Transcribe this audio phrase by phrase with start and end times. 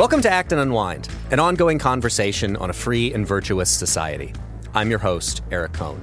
[0.00, 4.32] Welcome to Acton Unwind, an ongoing conversation on a free and virtuous society.
[4.72, 6.02] I'm your host, Eric Kohn.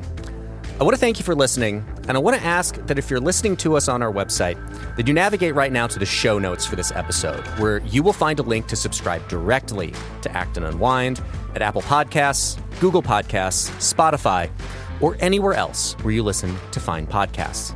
[0.79, 3.19] I want to thank you for listening, and I want to ask that if you're
[3.19, 4.55] listening to us on our website,
[4.97, 8.13] that you navigate right now to the show notes for this episode, where you will
[8.13, 11.19] find a link to subscribe directly to Acton Unwind
[11.55, 14.51] at Apple Podcasts, Google Podcasts, Spotify,
[15.01, 17.73] or anywhere else where you listen to find podcasts.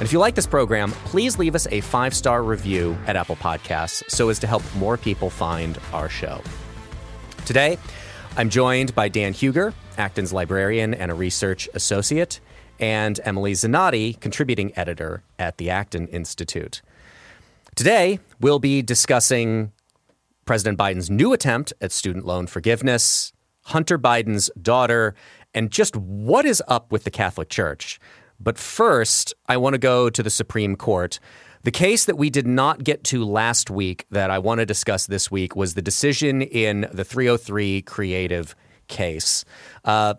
[0.00, 3.36] And if you like this program, please leave us a five star review at Apple
[3.36, 6.40] Podcasts so as to help more people find our show.
[7.44, 7.76] Today,
[8.34, 12.40] I'm joined by Dan Hugger, Acton's librarian and a research associate,
[12.78, 16.80] and Emily Zanotti, contributing editor at the Acton Institute.
[17.74, 19.70] Today, we'll be discussing
[20.46, 25.14] President Biden's new attempt at student loan forgiveness, Hunter Biden's daughter,
[25.52, 28.00] and just what is up with the Catholic Church.
[28.40, 31.20] But first, I want to go to the Supreme Court.
[31.62, 35.06] The case that we did not get to last week that I want to discuss
[35.06, 38.54] this week was the decision in the 303 Creative
[38.88, 39.44] case.
[39.84, 40.14] Uh,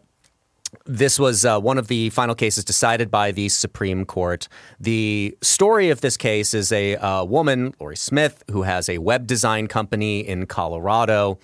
[0.85, 4.47] this was uh, one of the final cases decided by the Supreme Court.
[4.79, 9.27] The story of this case is a uh, woman, Lorie Smith, who has a web
[9.27, 11.39] design company in Colorado,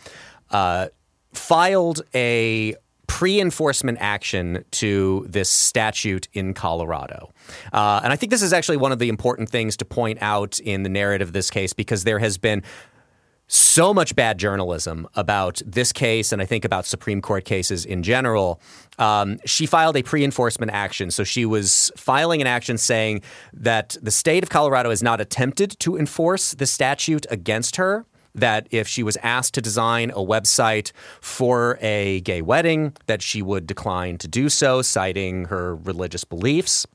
[0.52, 0.88] uh,
[1.33, 2.75] filed a
[3.08, 7.31] pre enforcement action to this statute in Colorado.
[7.73, 10.59] Uh, and I think this is actually one of the important things to point out
[10.59, 12.64] in the narrative of this case because there has been
[13.47, 18.03] so much bad journalism about this case and I think about Supreme Court cases in
[18.03, 18.61] general.
[18.99, 21.11] Um, she filed a pre enforcement action.
[21.11, 23.21] So she was filing an action saying
[23.53, 28.05] that the state of Colorado has not attempted to enforce the statute against her
[28.38, 33.41] that if she was asked to design a website for a gay wedding, that she
[33.41, 36.87] would decline to do so, citing her religious beliefs.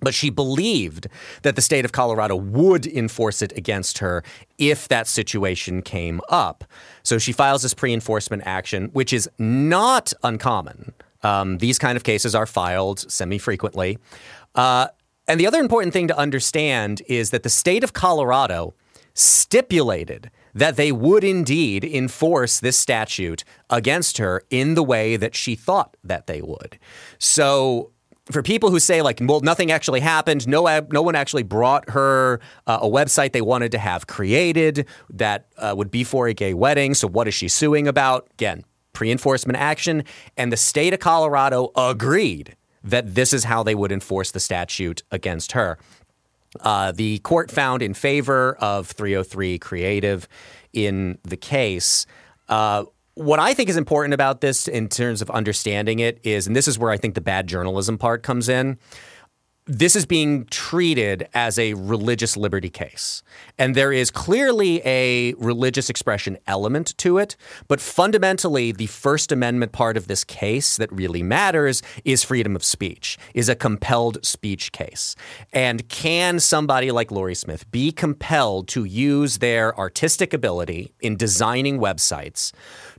[0.00, 1.08] But she believed
[1.42, 4.24] that the state of Colorado would enforce it against her
[4.58, 6.64] if that situation came up.
[7.02, 10.94] So she files this pre enforcement action, which is not uncommon.
[11.22, 13.98] Um, these kind of cases are filed semi frequently.
[14.54, 14.88] Uh,
[15.28, 18.74] and the other important thing to understand is that the state of Colorado
[19.14, 25.54] stipulated that they would indeed enforce this statute against her in the way that she
[25.54, 26.78] thought that they would.
[27.18, 27.92] So
[28.30, 32.40] for people who say like, well, nothing actually happened, no, no one actually brought her
[32.66, 36.54] uh, a website they wanted to have created that uh, would be for a gay
[36.54, 36.94] wedding.
[36.94, 38.28] So what is she suing about?
[38.32, 40.04] Again, pre-enforcement action,
[40.36, 45.02] and the state of Colorado agreed that this is how they would enforce the statute
[45.10, 45.78] against her.
[46.60, 50.26] Uh, the court found in favor of 303 Creative
[50.72, 52.06] in the case.
[52.48, 52.84] Uh,
[53.14, 56.66] what I think is important about this in terms of understanding it is, and this
[56.66, 58.78] is where I think the bad journalism part comes in
[59.66, 63.22] this is being treated as a religious liberty case.
[63.58, 67.36] And there is clearly a religious expression element to it.
[67.68, 72.64] But fundamentally, the First Amendment part of this case that really matters is freedom of
[72.64, 75.14] speech, is a compelled speech case.
[75.52, 81.78] And can somebody like Lorie Smith be compelled to use their artistic ability in designing
[81.78, 82.52] websites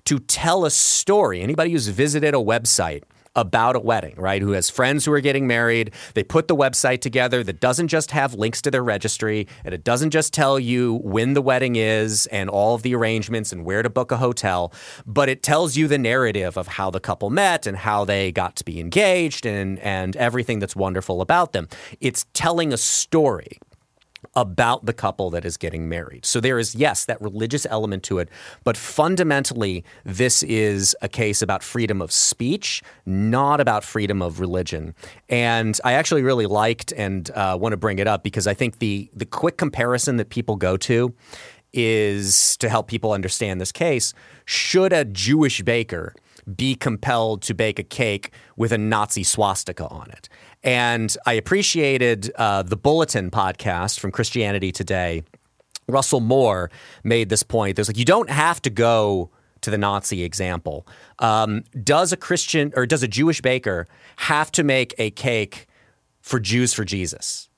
[0.06, 1.42] to tell a story?
[1.42, 3.04] Anybody who's visited a website
[3.36, 4.42] about a wedding, right?
[4.42, 5.92] Who has friends who are getting married.
[6.14, 9.84] They put the website together that doesn't just have links to their registry and it
[9.84, 13.82] doesn't just tell you when the wedding is and all of the arrangements and where
[13.82, 14.74] to book a hotel,
[15.06, 18.56] but it tells you the narrative of how the couple met and how they got
[18.58, 21.68] to be engaged and and everything that's wonderful about them.
[22.00, 23.60] It's telling a story
[24.36, 26.26] about the couple that is getting married.
[26.26, 28.30] So there is, yes, that religious element to it,
[28.64, 34.96] but fundamentally, this is a case about freedom of speech, not about freedom of religion.
[35.30, 38.80] And I actually really liked and uh, want to bring it up because I think
[38.80, 41.14] the the quick comparison that people go to
[41.74, 44.14] is to help people understand this case.
[44.46, 46.14] Should a Jewish baker
[46.56, 50.30] be compelled to bake a cake with a Nazi swastika on it?
[50.64, 55.24] And I appreciated uh, the Bulletin podcast from Christianity Today.
[55.88, 56.70] Russell Moore
[57.04, 57.76] made this point.
[57.76, 60.88] There's like, you don't have to go to the Nazi example.
[61.20, 65.68] Um, does a Christian or does a Jewish baker have to make a cake
[66.22, 67.50] for Jews for Jesus?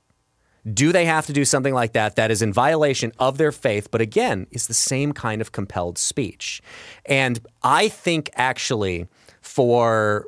[0.71, 3.91] Do they have to do something like that that is in violation of their faith,
[3.91, 6.61] but again, is the same kind of compelled speech?
[7.05, 9.07] And I think actually
[9.41, 10.25] for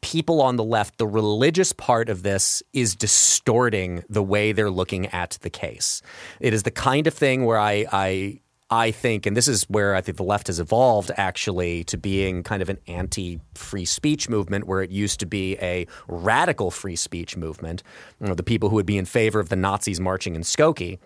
[0.00, 5.06] people on the left, the religious part of this is distorting the way they're looking
[5.08, 6.02] at the case.
[6.40, 8.40] It is the kind of thing where I, I
[8.70, 12.42] I think, and this is where I think the left has evolved actually to being
[12.42, 16.96] kind of an anti free speech movement, where it used to be a radical free
[16.96, 17.82] speech movement.
[18.20, 20.98] You know, the people who would be in favor of the Nazis marching in Skokie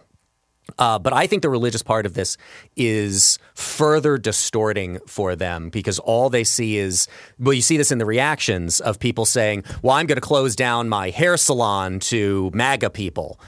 [0.79, 2.37] Uh, but I think the religious part of this
[2.77, 7.09] is further distorting for them because all they see is,
[7.39, 10.57] well, you see this in the reactions of people saying, well, I'm going to close
[10.57, 13.41] down my hair salon to MAGA people.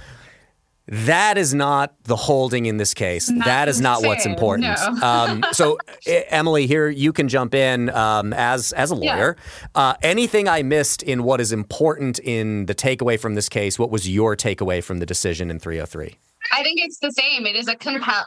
[0.88, 3.30] That is not the holding in this case.
[3.30, 4.68] Not that is not what's important.
[4.68, 5.02] no.
[5.02, 9.14] um, so, Emily, here you can jump in um, as as a Yeah.
[9.14, 9.36] lawyer.
[9.74, 13.78] Uh, anything I missed in what is important in the takeaway from this case?
[13.78, 16.16] What was your takeaway from the decision in 303?
[16.52, 17.46] I think it's the same.
[17.46, 18.26] It is a compelled.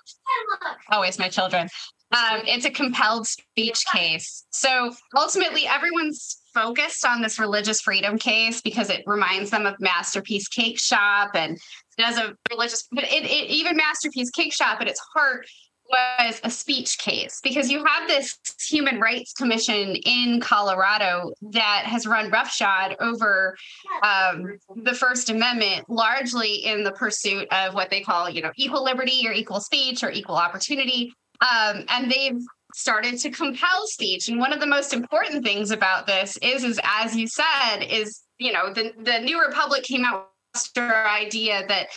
[0.90, 1.68] Always my children.
[2.12, 4.46] Um, it's a compelled speech case.
[4.52, 10.48] So ultimately, everyone's focused on this religious freedom case because it reminds them of Masterpiece
[10.48, 11.60] Cakeshop and
[11.98, 12.88] does a religious.
[12.92, 15.46] But it, it even Masterpiece Cakeshop at its heart
[15.90, 18.38] was a speech case because you have this
[18.68, 23.56] human rights commission in Colorado that has run roughshod over
[24.02, 28.84] um, the First Amendment, largely in the pursuit of what they call, you know, equal
[28.84, 31.14] liberty or equal speech or equal opportunity.
[31.42, 32.42] Um, and they've
[32.74, 34.28] started to compel speech.
[34.28, 38.22] And one of the most important things about this is, is as you said, is
[38.38, 40.30] you know, the the New Republic came out
[40.74, 41.88] the idea that,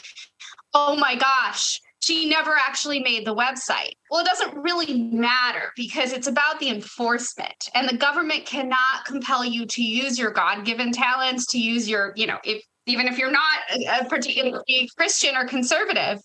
[0.74, 3.92] oh my gosh, she never actually made the website.
[4.10, 9.44] Well, it doesn't really matter because it's about the enforcement, and the government cannot compel
[9.44, 13.18] you to use your God given talents, to use your, you know, if even if
[13.18, 16.20] you're not a, a particularly Christian or conservative,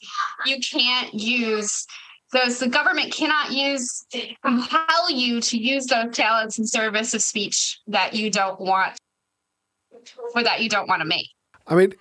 [0.45, 1.85] you can't use
[2.31, 2.59] those.
[2.59, 4.05] The government cannot use
[4.43, 8.93] compel you to use those talents in service of speech that you don't want
[10.33, 11.27] or that you don't want to make.
[11.67, 11.93] I mean,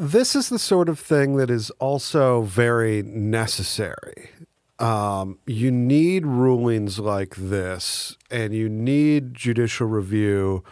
[0.00, 4.30] this is the sort of thing that is also very necessary.
[4.78, 10.64] Um, you need rulings like this, and you need judicial review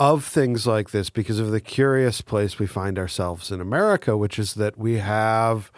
[0.00, 4.36] of things like this because of the curious place we find ourselves in America, which
[4.36, 5.70] is that we have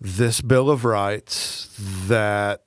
[0.00, 1.68] this Bill of Rights
[2.06, 2.62] that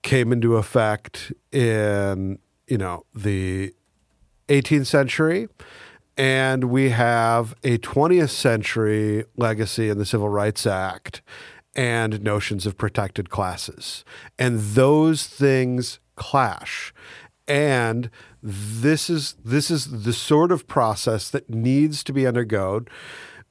[0.00, 3.74] came into effect in, you know, the
[4.48, 5.48] 18th century
[6.16, 11.22] and we have a 20th century legacy in the Civil Rights Act
[11.74, 14.04] and notions of protected classes.
[14.38, 16.94] And those things clash.
[17.46, 18.10] And
[18.42, 22.88] this is this is the sort of process that needs to be undergone.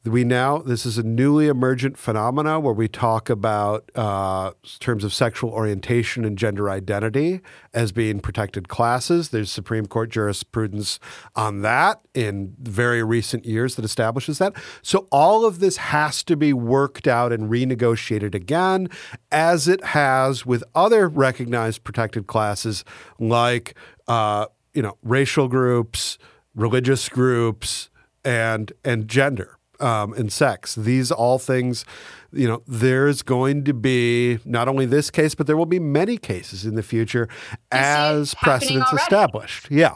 [0.05, 5.11] We now this is a newly emergent phenomena where we talk about uh, terms of
[5.15, 7.41] sexual orientation and gender identity
[7.73, 9.29] as being protected classes.
[9.29, 10.99] There's Supreme Court jurisprudence
[11.35, 14.53] on that in very recent years that establishes that.
[14.83, 18.89] So all of this has to be worked out and renegotiated again,
[19.31, 22.85] as it has with other recognized protected classes
[23.17, 23.73] like
[24.07, 26.19] uh, you know racial groups,
[26.53, 27.89] religious groups,
[28.23, 30.75] and and gender um, and sex.
[30.75, 31.85] These all things,
[32.31, 36.17] you know, there's going to be not only this case, but there will be many
[36.17, 37.27] cases in the future
[37.71, 39.69] as precedents established.
[39.69, 39.95] Yeah.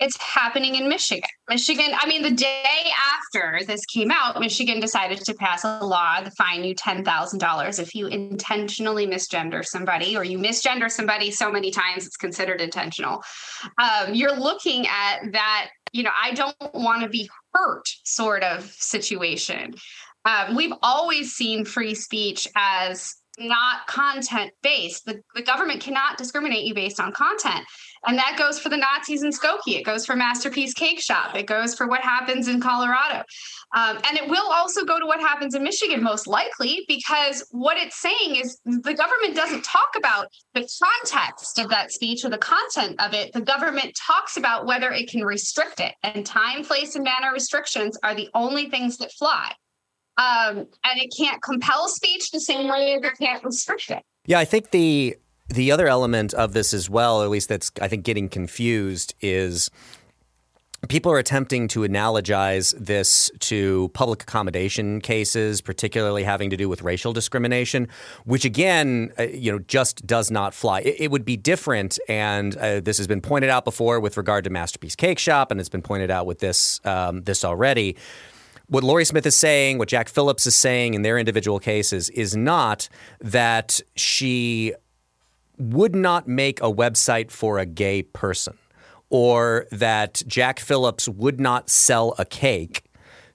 [0.00, 1.28] It's happening in Michigan.
[1.48, 2.64] Michigan, I mean, the day
[3.12, 7.94] after this came out, Michigan decided to pass a law to fine you $10,000 if
[7.94, 13.22] you intentionally misgender somebody or you misgender somebody so many times it's considered intentional.
[13.78, 18.64] Um, you're looking at that, you know, I don't want to be hurt sort of
[18.72, 19.74] situation.
[20.24, 25.04] Um, we've always seen free speech as not content based.
[25.04, 27.64] The, the government cannot discriminate you based on content.
[28.06, 29.78] And that goes for the Nazis in Skokie.
[29.78, 31.34] It goes for Masterpiece Cakeshop.
[31.34, 33.24] It goes for what happens in Colorado.
[33.76, 37.76] Um, and it will also go to what happens in Michigan, most likely, because what
[37.76, 42.38] it's saying is the government doesn't talk about the context of that speech or the
[42.38, 43.32] content of it.
[43.32, 45.94] The government talks about whether it can restrict it.
[46.02, 49.52] And time, place, and manner restrictions are the only things that fly.
[50.16, 54.02] Um, and it can't compel speech the same way as it can't restrict it.
[54.26, 55.16] Yeah, I think the
[55.50, 59.70] the other element of this as well, at least that's I think getting confused, is
[60.88, 66.82] people are attempting to analogize this to public accommodation cases, particularly having to do with
[66.82, 67.88] racial discrimination,
[68.24, 70.80] which again, uh, you know, just does not fly.
[70.80, 74.44] It, it would be different, and uh, this has been pointed out before with regard
[74.44, 77.96] to Masterpiece Cakeshop, and it's been pointed out with this um, this already
[78.68, 82.36] what Lorie Smith is saying, what Jack Phillips is saying in their individual cases is
[82.36, 82.88] not
[83.20, 84.74] that she
[85.60, 88.56] would not make a website for a gay person
[89.10, 92.84] or that Jack Phillips would not sell a cake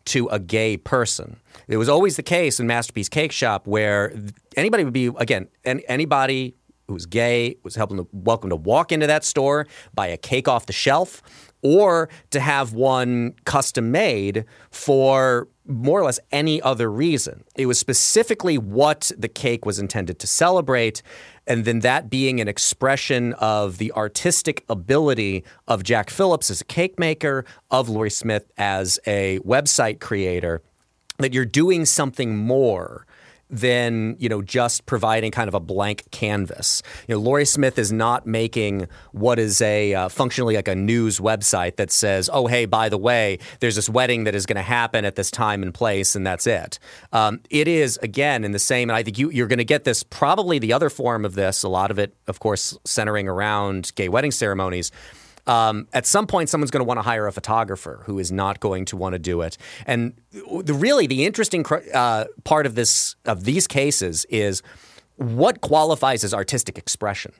[0.05, 1.37] to a gay person.
[1.67, 4.13] It was always the case in Masterpiece Cakeshop where
[4.55, 6.55] anybody would be, again, an- anybody
[6.87, 10.67] who's gay was helping to, welcome to walk into that store, buy a cake off
[10.67, 11.23] the shelf,
[11.63, 17.43] or to have one custom made for more or less any other reason.
[17.55, 21.01] It was specifically what the cake was intended to celebrate,
[21.47, 26.65] and then that being an expression of the artistic ability of Jack Phillips as a
[26.65, 30.61] cake maker, of Lorie Smith as a website creator,
[31.17, 33.05] that you're doing something more
[33.49, 36.81] than you know just providing kind of a blank canvas.
[37.07, 41.19] You know, Lorie Smith is not making what is a uh, functionally like a news
[41.19, 44.61] website that says, "Oh, hey, by the way, there's this wedding that is going to
[44.61, 46.79] happen at this time and place, and that's it."
[47.13, 49.83] Um, it is again in the same, and I think you, you're going to get
[49.83, 51.63] this probably the other form of this.
[51.63, 54.91] A lot of it, of course, centering around gay wedding ceremonies
[55.47, 58.59] um, at some point someone's going to want to hire a photographer who is not
[58.59, 59.57] going to want to do it.
[59.85, 64.61] And the really the interesting uh, part of this of these cases is
[65.17, 67.31] what qualifies as artistic expression.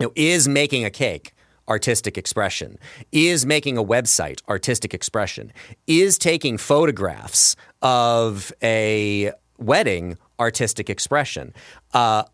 [0.00, 1.32] You know, is making a cake
[1.68, 2.78] artistic expression?
[3.12, 5.52] Is making a website artistic expression?
[5.86, 11.52] Is taking photographs of a wedding artistic expression?
[11.92, 12.24] Uh,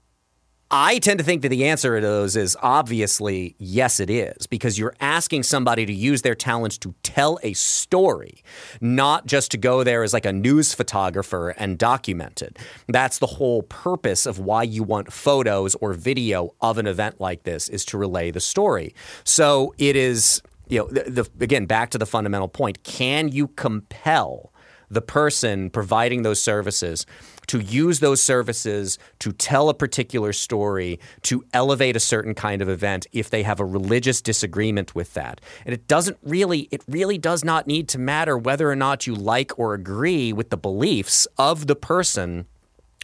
[0.76, 4.76] I tend to think that the answer to those is obviously yes, it is, because
[4.76, 8.42] you're asking somebody to use their talents to tell a story,
[8.80, 12.58] not just to go there as like a news photographer and document it.
[12.88, 17.44] That's the whole purpose of why you want photos or video of an event like
[17.44, 18.96] this is to relay the story.
[19.22, 23.46] So it is, you know, the, the, again, back to the fundamental point can you
[23.46, 24.52] compel
[24.90, 27.06] the person providing those services
[27.54, 32.68] to use those services to tell a particular story, to elevate a certain kind of
[32.68, 35.40] event if they have a religious disagreement with that.
[35.64, 39.14] And it doesn't really, it really does not need to matter whether or not you
[39.14, 42.46] like or agree with the beliefs of the person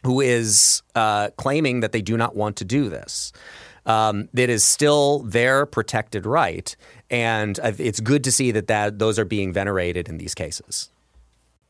[0.03, 3.33] who is uh, claiming that they do not want to do this.
[3.87, 6.75] Um, it is still their protected right,
[7.09, 10.91] and it's good to see that, that those are being venerated in these cases.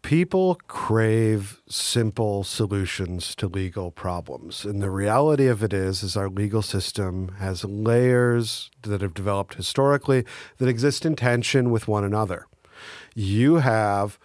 [0.02, 4.64] People crave simple solutions to legal problems.
[4.64, 9.54] And the reality of it is is our legal system has layers that have developed
[9.54, 10.25] historically
[10.59, 12.47] that exist in tension with one another.
[13.14, 14.19] You have,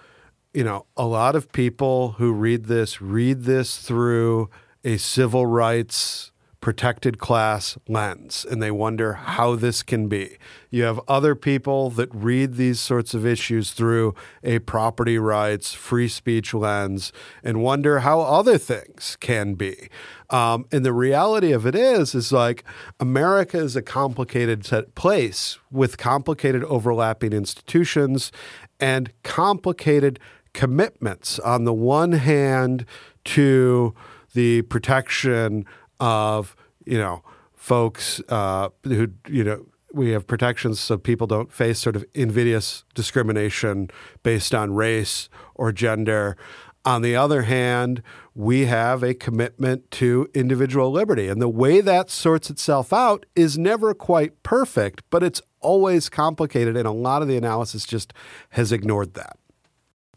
[0.54, 4.50] you know, a lot of people who read this read this through
[4.84, 6.32] a civil rights
[6.66, 10.36] protected class lens and they wonder how this can be.
[10.72, 16.08] You have other people that read these sorts of issues through a property rights, free
[16.08, 19.90] speech lens and wonder how other things can be.
[20.32, 22.64] Um, and the reality of it is, is like
[23.00, 28.32] America is a complicated place with complicated overlapping institutions
[28.80, 30.20] and complicated
[30.54, 31.38] commitments.
[31.38, 32.88] On the one hand,
[33.26, 33.94] to
[34.34, 35.66] the protection
[36.00, 37.24] of you know
[37.54, 42.84] folks uh, who you know we have protections so people don't face sort of invidious
[42.94, 43.90] discrimination
[44.24, 46.36] based on race or gender.
[46.84, 48.04] On the other hand,
[48.36, 51.30] we have a commitment to individual liberty.
[51.30, 56.76] And the way that sorts itself out is never quite perfect, but it's always complicated.
[56.78, 58.14] And a lot of the analysis just
[58.50, 59.40] has ignored that.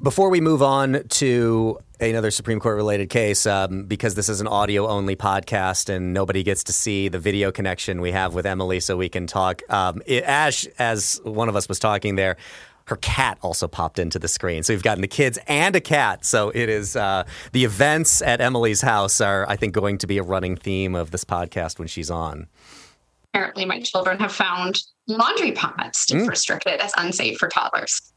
[0.00, 4.46] Before we move on to another Supreme Court related case, um, because this is an
[4.46, 8.78] audio only podcast and nobody gets to see the video connection we have with Emily,
[8.78, 9.60] so we can talk.
[9.68, 12.36] Um, it, as as one of us was talking there,
[12.84, 14.62] her cat also popped into the screen.
[14.62, 16.24] So we've gotten the kids and a cat.
[16.24, 20.18] So it is uh, the events at Emily's house are, I think, going to be
[20.18, 22.46] a running theme of this podcast when she's on.
[23.34, 26.28] Apparently, my children have found laundry pods mm.
[26.28, 28.12] restricted as unsafe for toddlers.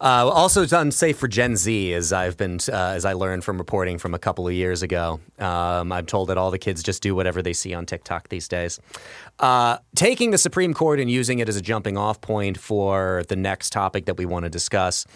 [0.00, 3.58] Uh, also, it's unsafe for Gen Z, as I've been, uh, as I learned from
[3.58, 5.20] reporting from a couple of years ago.
[5.38, 8.48] Um, I'm told that all the kids just do whatever they see on TikTok these
[8.48, 8.78] days.
[9.38, 13.36] Uh, taking the Supreme Court and using it as a jumping off point for the
[13.36, 15.06] next topic that we want to discuss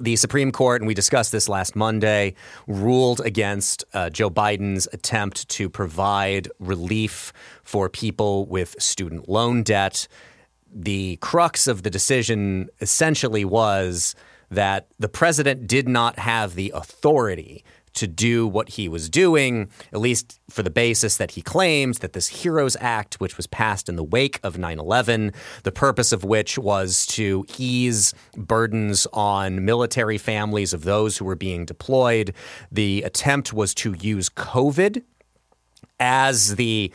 [0.00, 2.34] the Supreme Court, and we discussed this last Monday,
[2.66, 7.32] ruled against uh, Joe Biden's attempt to provide relief
[7.62, 10.08] for people with student loan debt
[10.74, 14.14] the crux of the decision essentially was
[14.50, 17.64] that the president did not have the authority
[17.94, 22.14] to do what he was doing, at least for the basis that he claims that
[22.14, 26.24] this HEROES Act, which was passed in the wake of 9 11, the purpose of
[26.24, 32.32] which was to ease burdens on military families of those who were being deployed.
[32.70, 35.02] The attempt was to use COVID
[36.00, 36.92] as the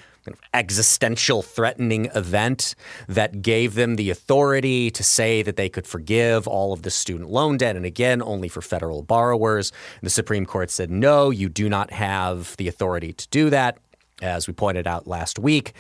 [0.54, 2.76] existential threatening event
[3.08, 7.30] that gave them the authority to say that they could forgive all of the student
[7.30, 7.76] loan debt.
[7.76, 9.72] And again only for federal borrowers.
[10.02, 13.78] The supreme court said no you do not have the authority to do that.
[14.22, 15.74] As we pointed out last week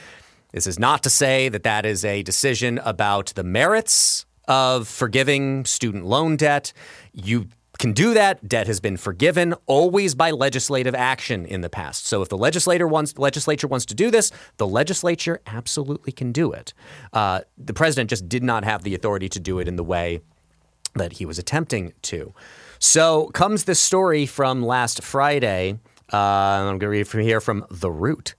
[0.52, 5.66] this is not to say that that is a decision about the merits of forgiving
[5.66, 6.72] student loan debt.
[7.14, 8.48] You can do that.
[8.48, 12.06] Debt has been forgiven always by legislative action in the past.
[12.06, 16.52] So if the legislator wants, legislature wants to do this, the legislature absolutely can do
[16.52, 16.74] it.
[17.14, 20.22] Uh, the president just did not have the authority to do it in the way
[20.96, 22.34] that he was attempting to.
[22.80, 25.80] So comes this story from last Friday.
[26.12, 28.36] Uh, I'm going to read from here from The Root.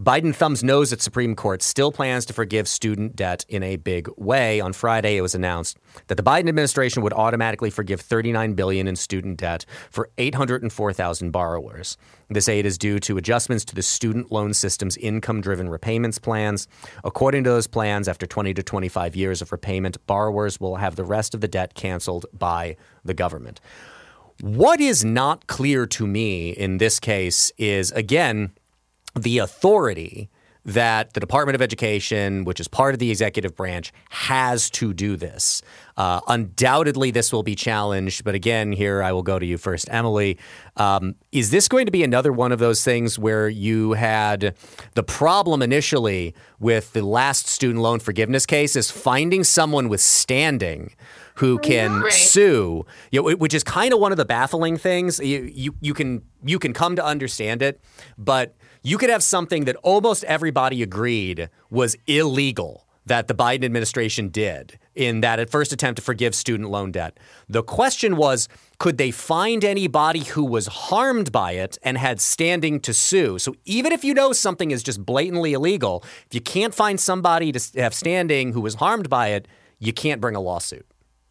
[0.00, 4.08] Biden thumbs nose at Supreme Court, still plans to forgive student debt in a big
[4.16, 4.60] way.
[4.60, 5.76] On Friday, it was announced
[6.06, 11.96] that the Biden administration would automatically forgive 39 billion in student debt for 804,000 borrowers.
[12.30, 16.68] This aid is due to adjustments to the student loan system's income-driven repayments plans.
[17.02, 21.04] According to those plans, after 20 to 25 years of repayment, borrowers will have the
[21.04, 23.60] rest of the debt canceled by the government.
[24.42, 28.52] What is not clear to me in this case is again
[29.14, 30.30] the authority
[30.68, 35.16] that the Department of Education, which is part of the executive branch, has to do
[35.16, 35.62] this.
[35.96, 38.22] Uh, undoubtedly, this will be challenged.
[38.22, 40.36] But again, here I will go to you first, Emily.
[40.76, 44.54] Um, is this going to be another one of those things where you had
[44.92, 50.94] the problem initially with the last student loan forgiveness case is finding someone with standing?
[51.36, 52.12] who can right.
[52.12, 55.20] sue, you know, which is kind of one of the baffling things.
[55.20, 57.80] You, you you can you can come to understand it,
[58.16, 64.28] but you could have something that almost everybody agreed was illegal that the Biden administration
[64.28, 67.18] did in that first attempt to forgive student loan debt.
[67.48, 72.80] The question was could they find anybody who was harmed by it and had standing
[72.80, 73.38] to sue?
[73.38, 77.50] So even if you know something is just blatantly illegal, if you can't find somebody
[77.50, 80.86] to have standing who was harmed by it, you can't bring a lawsuit.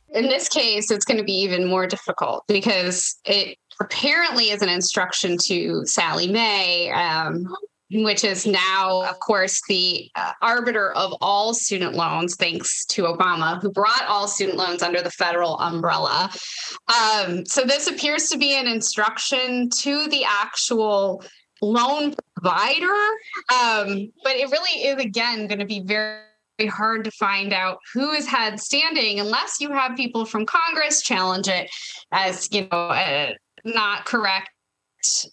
[0.09, 4.69] In this case, it's going to be even more difficult because it apparently is an
[4.69, 6.91] instruction to Sallie Mae.
[6.91, 7.47] um,
[7.91, 13.61] which is now, of course, the uh, arbiter of all student loans, thanks to Obama,
[13.61, 16.29] who brought all student loans under the federal umbrella.
[16.89, 21.23] Um, so this appears to be an instruction to the actual
[21.61, 22.93] loan provider.
[23.53, 26.19] Um, but it really is, again, going to be very
[26.67, 31.47] hard to find out who has had standing unless you have people from Congress challenge
[31.47, 31.69] it
[32.11, 33.35] as you know
[33.67, 34.49] not correct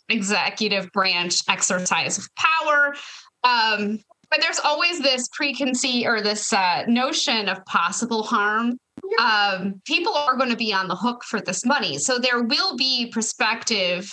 [0.08, 2.94] executive branch exercise of power.
[3.42, 8.78] Um, but there's always this preconceived or this uh, notion of possible harm.
[9.20, 11.98] Um, people are going to be on the hook for this money.
[11.98, 14.10] So there will be prospective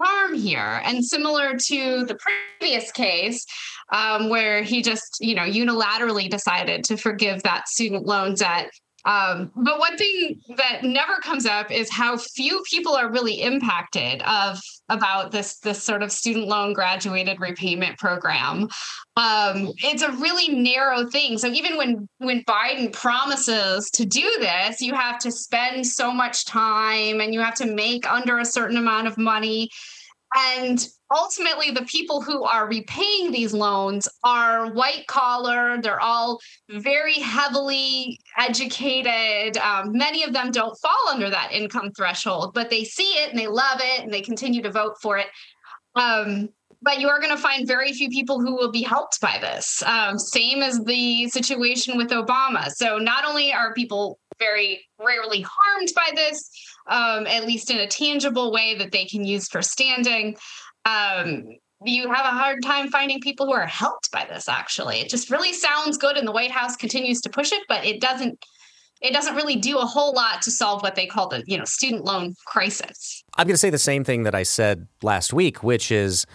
[0.00, 0.80] harm here.
[0.84, 2.18] And similar to the
[2.58, 3.44] previous case,
[3.92, 8.70] um, where he just, you know, unilaterally decided to forgive that student loan debt
[9.04, 14.22] um, but one thing that never comes up is how few people are really impacted
[14.22, 18.68] of about this this sort of student loan graduated repayment program.
[19.16, 21.38] Um, it's a really narrow thing.
[21.38, 26.46] So even when when Biden promises to do this, you have to spend so much
[26.46, 29.68] time and you have to make under a certain amount of money.
[30.36, 35.80] And ultimately the people who are repaying these loans are white collar.
[35.82, 36.40] They're all
[36.70, 39.58] very heavily educated.
[39.58, 43.38] Um, many of them don't fall under that income threshold but they see it and
[43.38, 45.26] they love it and they continue to vote for it.
[45.94, 46.48] Um,
[46.80, 49.82] but you are going to find very few people who will be helped by this.
[49.86, 52.70] Um, same as the situation with obama.
[52.70, 56.50] So not only are people very rarely harmed by this
[56.86, 60.36] um, at least in a tangible way that they can use for standing.
[60.84, 61.44] Um,
[61.84, 65.00] you have a hard time finding people who are helped by this actually.
[65.00, 68.00] It just really sounds good and the white house continues to push it but it
[68.00, 68.38] doesn't
[69.00, 71.64] it doesn't really do a whole lot to solve what they call the you know
[71.64, 73.24] student loan crisis.
[73.36, 76.26] I'm going to say the same thing that i said last week which is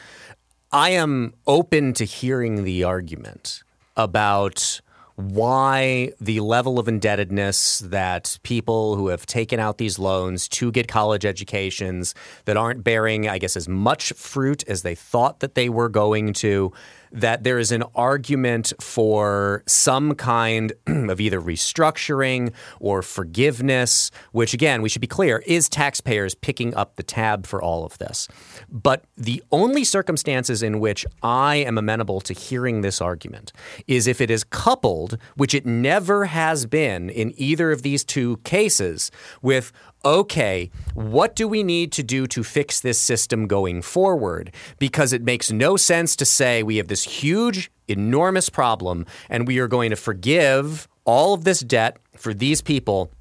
[0.71, 3.63] i am open to hearing the argument
[3.95, 4.81] about
[5.17, 10.88] why the level of indebtedness that people who have taken out these loans to get
[10.88, 12.13] college educations
[12.45, 16.34] that aren't bearing, I guess, as much fruit as they thought that they were going
[16.34, 16.71] to,
[17.12, 24.82] that there is an argument for some kind of either restructuring or forgiveness, which again,
[24.82, 28.28] we should be clear, is taxpayers picking up the tab for all of this.
[28.70, 33.52] But the only circumstances in which I am amenable to hearing this argument
[33.88, 38.38] is if it is coupled, which it never has been in either of these two
[38.38, 39.72] cases, with
[40.05, 44.53] okay, what do we need to do to fix this system going forward?
[44.79, 49.60] Because it makes no sense to say we have this huge, enormous problem and we
[49.60, 53.12] are going to forgive all of this debt for these people.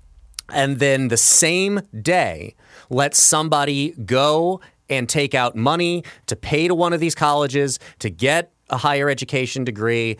[0.52, 2.54] And then the same day,
[2.88, 8.10] let somebody go and take out money to pay to one of these colleges to
[8.10, 10.16] get a higher education degree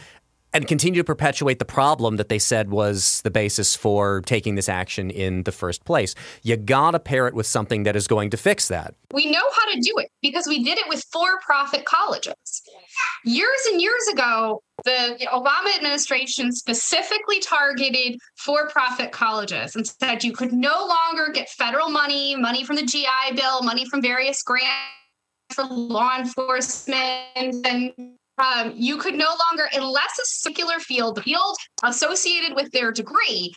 [0.56, 4.70] and continue to perpetuate the problem that they said was the basis for taking this
[4.70, 6.14] action in the first place.
[6.42, 8.94] You gotta pair it with something that is going to fix that.
[9.12, 12.62] We know how to do it because we did it with for profit colleges.
[13.24, 20.32] Years and years ago, the Obama administration specifically targeted for profit colleges and said you
[20.32, 24.72] could no longer get federal money, money from the GI Bill, money from various grants
[25.52, 32.54] for law enforcement and um, you could no longer, unless a circular field, field associated
[32.54, 33.54] with their degree,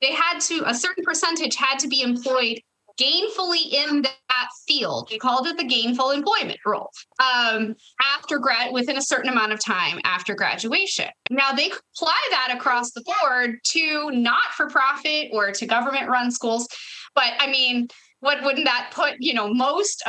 [0.00, 2.60] they had to, a certain percentage had to be employed
[3.00, 5.08] gainfully in that field.
[5.10, 6.90] We called it the gainful employment rule.
[7.18, 11.06] Um, after grad, within a certain amount of time after graduation.
[11.30, 16.30] Now they apply that across the board to not for profit or to government run
[16.30, 16.68] schools.
[17.14, 17.88] But I mean,
[18.20, 20.02] what wouldn't that put you know most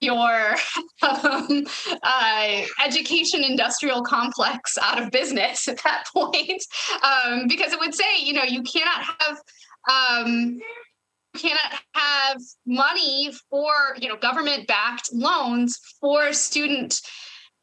[0.00, 0.54] your
[1.02, 1.66] um,
[2.02, 6.62] uh, education industrial complex out of business at that point.
[7.02, 9.38] Um, because it would say you know you cannot have
[9.90, 10.60] um,
[11.34, 17.00] you cannot have money for you know government backed loans for student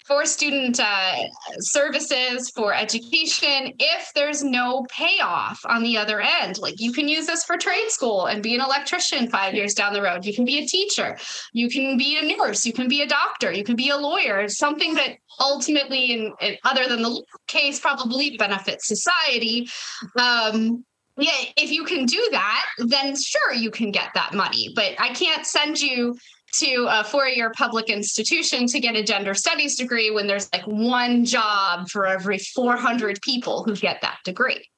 [0.06, 1.16] for student uh,
[1.60, 6.58] services, for education, if there's no payoff on the other end.
[6.58, 9.94] Like you can use this for trade school and be an electrician five years down
[9.94, 10.26] the road.
[10.26, 11.18] You can be a teacher.
[11.54, 12.66] You can be a nurse.
[12.66, 13.52] You can be a doctor.
[13.52, 14.48] You can be a lawyer.
[14.50, 19.70] Something that ultimately, in, in other than the case, probably benefits society.
[20.18, 20.84] Um,
[21.18, 24.74] yeah, if you can do that, then sure you can get that money.
[24.76, 26.18] But I can't send you
[26.54, 30.66] to a four year public institution to get a gender studies degree when there's like
[30.66, 34.70] one job for every 400 people who get that degree.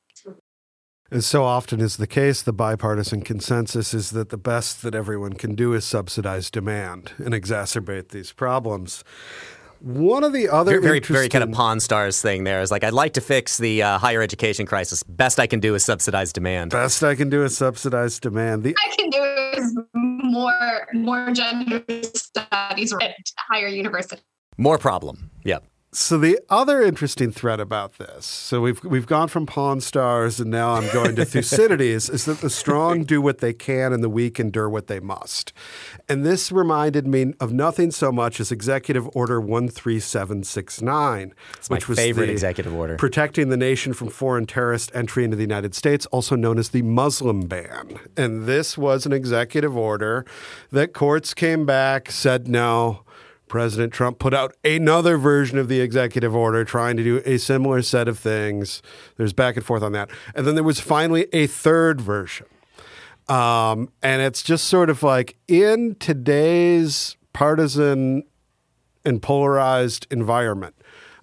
[1.12, 5.34] As so often is the case, the bipartisan consensus is that the best that everyone
[5.34, 9.04] can do is subsidize demand and exacerbate these problems.
[9.82, 12.84] One of the other very, very, very kind of Pawn Stars thing there is like
[12.84, 15.04] I'd like to fix the uh, higher education crisis.
[15.04, 16.72] Best I can do is subsidize demand.
[16.72, 18.64] Best I can do is subsidize demand.
[18.64, 24.22] The I can do is more more gender studies at higher university.
[24.58, 25.32] More problem.
[25.44, 25.65] Yep.
[25.95, 30.51] So the other interesting thread about this, so we've we've gone from Pawn Stars and
[30.51, 34.10] now I'm going to Thucydides, is that the strong do what they can and the
[34.10, 35.53] weak endure what they must.
[36.10, 41.97] And this reminded me of nothing so much as Executive Order 13769, it's which was
[41.97, 42.97] favorite executive order.
[42.97, 46.81] Protecting the nation from foreign terrorist entry into the United States, also known as the
[46.81, 48.01] Muslim ban.
[48.17, 50.25] And this was an executive order
[50.73, 53.05] that courts came back, said no
[53.56, 57.82] President Trump put out another version of the executive order trying to do a similar
[57.82, 58.82] set of things.
[59.15, 60.10] There's back and forth on that.
[60.36, 62.48] And then there was finally a third version.
[63.30, 68.24] Um, and it's just sort of like in today's partisan
[69.06, 70.76] and polarized environment,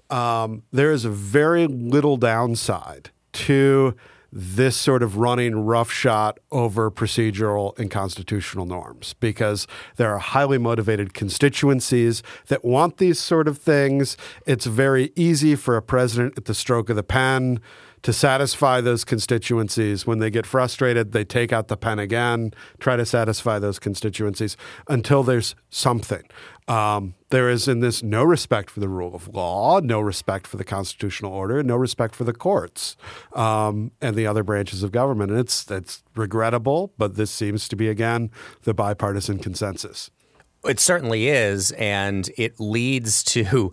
[0.08, 3.94] um, there is a very little downside to
[4.32, 9.66] this sort of running roughshod over procedural and constitutional norms because
[9.96, 14.16] there are highly motivated constituencies that want these sort of things.
[14.46, 17.60] It's very easy for a president at the stroke of the pen
[18.02, 20.06] to satisfy those constituencies.
[20.06, 24.56] When they get frustrated, they take out the pen again, try to satisfy those constituencies
[24.88, 26.22] until there's something.
[26.68, 30.56] Um, there is in this no respect for the rule of law, no respect for
[30.56, 32.96] the constitutional order, no respect for the courts
[33.34, 35.30] um, and the other branches of government.
[35.30, 38.30] And it's, it's regrettable, but this seems to be, again,
[38.62, 40.10] the bipartisan consensus.
[40.64, 41.72] It certainly is.
[41.72, 43.72] And it leads to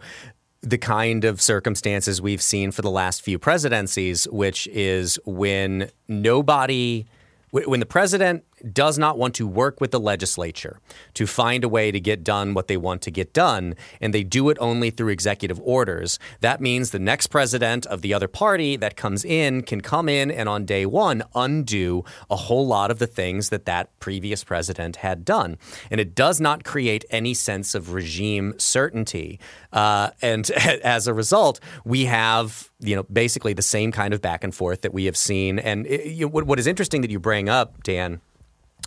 [0.62, 7.06] the kind of circumstances we've seen for the last few presidencies, which is when nobody,
[7.52, 8.43] when the president
[8.74, 10.80] does not want to work with the legislature
[11.13, 14.24] to find a way to get done what they want to get done, and they
[14.24, 18.76] do it only through executive orders, that means the next president of the other party
[18.76, 23.00] that comes in can come in and on day one undo a whole lot of
[23.00, 25.58] the things that that previous president had done.
[25.91, 29.39] And it does not create any sense of regime certainty.
[29.72, 34.43] Uh, and as a result, we have you know basically the same kind of back
[34.43, 35.60] and forth that we have seen.
[35.60, 38.22] And it, you what, what is interesting that you bring up, Dan,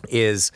[0.09, 0.51] is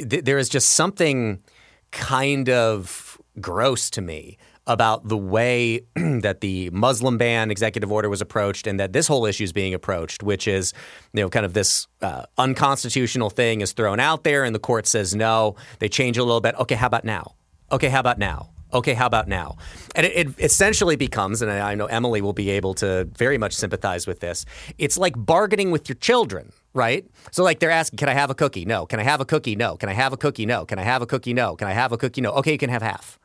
[0.00, 1.42] there is just something
[1.90, 8.20] kind of gross to me about the way that the Muslim ban executive order was
[8.20, 10.72] approached and that this whole issue is being approached, which is,
[11.12, 14.86] you know, kind of this uh, unconstitutional thing is thrown out there and the court
[14.86, 15.54] says no.
[15.78, 16.56] They change a little bit.
[16.56, 17.34] Okay, how about now?
[17.70, 18.50] Okay, how about now?
[18.72, 19.56] Okay, how about now?
[19.94, 23.54] And it, it, essentially becomes, and I know Emily will be able to very much
[23.54, 24.44] sympathize with this,
[24.76, 27.04] it's like bargaining with your children, right?
[27.32, 28.64] So, like, they're asking, can I have a cookie?
[28.64, 28.86] No.
[28.86, 29.56] Can I have a cookie?
[29.56, 29.76] No.
[29.76, 30.46] Can I have a cookie?
[30.46, 30.64] No.
[30.66, 31.34] Can I have a cookie?
[31.34, 31.56] No.
[31.56, 32.20] Can I have a cookie?
[32.20, 32.32] No.
[32.32, 33.18] Okay, you can have half.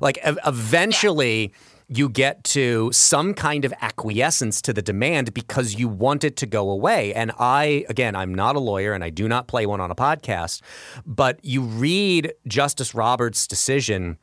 [0.00, 1.52] Like, eventually,
[1.88, 6.46] you get to some kind of acquiescence to the demand because you want it to
[6.46, 7.12] go away.
[7.12, 9.94] And I, again, I'm not a lawyer and I do not play one on a
[9.94, 10.62] podcast,
[11.04, 14.16] but you read Justice Roberts' decision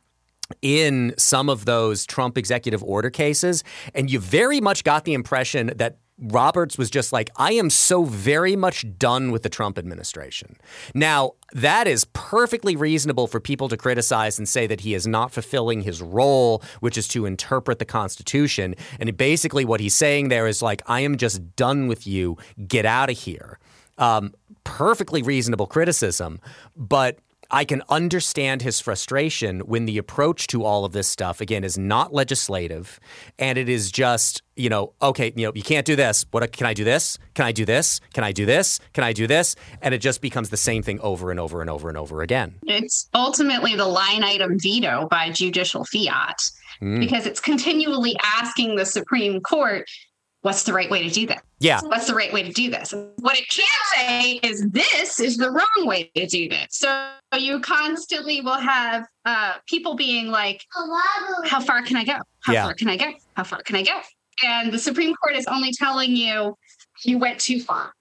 [0.62, 3.62] in some of those Trump executive order cases,
[3.94, 8.04] and you very much got the impression that Roberts was just like, I am so
[8.04, 10.56] very much done with the Trump administration.
[10.94, 15.32] Now, that is perfectly reasonable for people to criticize and say that he is not
[15.32, 18.74] fulfilling his role, which is to interpret the Constitution.
[18.98, 22.36] And basically, what he's saying there is like, I am just done with you.
[22.68, 23.58] Get out of here.
[23.98, 26.40] Um, perfectly reasonable criticism.
[26.76, 27.18] But
[27.50, 31.76] I can understand his frustration when the approach to all of this stuff, again, is
[31.76, 33.00] not legislative
[33.38, 36.24] and it is just, you know, okay, you know, you can't do this.
[36.30, 37.18] What can I do this?
[37.34, 38.00] Can I do this?
[38.12, 38.78] Can I do this?
[38.92, 39.56] Can I do this?
[39.82, 42.56] And it just becomes the same thing over and over and over and over again.
[42.66, 46.40] It's ultimately the line item veto by judicial fiat
[46.80, 47.00] mm.
[47.00, 49.88] because it's continually asking the Supreme Court
[50.42, 51.40] what's the right way to do this?
[51.58, 51.80] Yeah.
[51.82, 52.92] What's the right way to do this?
[53.18, 56.66] What it can say is this is the wrong way to do this.
[56.70, 60.64] So you constantly will have uh, people being like,
[61.44, 62.16] how far can I go?
[62.40, 62.64] How yeah.
[62.64, 63.12] far can I go?
[63.34, 64.00] How far can I go?
[64.42, 66.56] And the Supreme Court is only telling you
[67.04, 67.92] you went too far.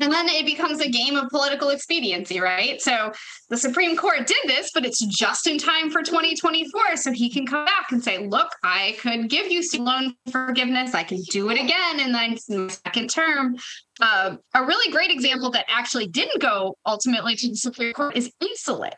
[0.00, 2.80] And then it becomes a game of political expediency, right?
[2.80, 3.12] So
[3.50, 6.96] the Supreme Court did this, but it's just in time for 2024.
[6.96, 10.94] So he can come back and say, look, I could give you some loan forgiveness.
[10.94, 13.56] I can do it again in the second term.
[14.00, 18.32] Uh, a really great example that actually didn't go ultimately to the Supreme Court is
[18.42, 18.92] insulin.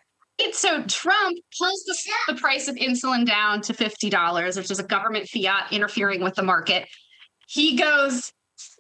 [0.53, 1.97] So Trump pulls the,
[2.29, 6.43] the price of insulin down to $50, which is a government fiat interfering with the
[6.43, 6.89] market.
[7.49, 8.33] He goes,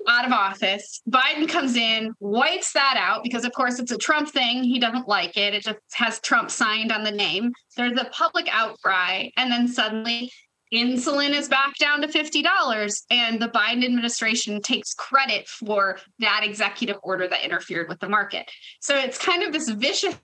[0.08, 1.00] out of office.
[1.08, 4.62] Biden comes in, wipes that out because, of course, it's a Trump thing.
[4.62, 5.54] He doesn't like it.
[5.54, 7.52] It just has Trump signed on the name.
[7.76, 9.28] There's a public outcry.
[9.36, 10.30] And then suddenly,
[10.72, 13.02] insulin is back down to $50.
[13.10, 18.50] And the Biden administration takes credit for that executive order that interfered with the market.
[18.80, 20.16] So it's kind of this vicious,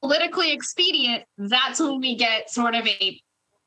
[0.00, 1.24] politically expedient.
[1.36, 3.20] That's when we get sort of a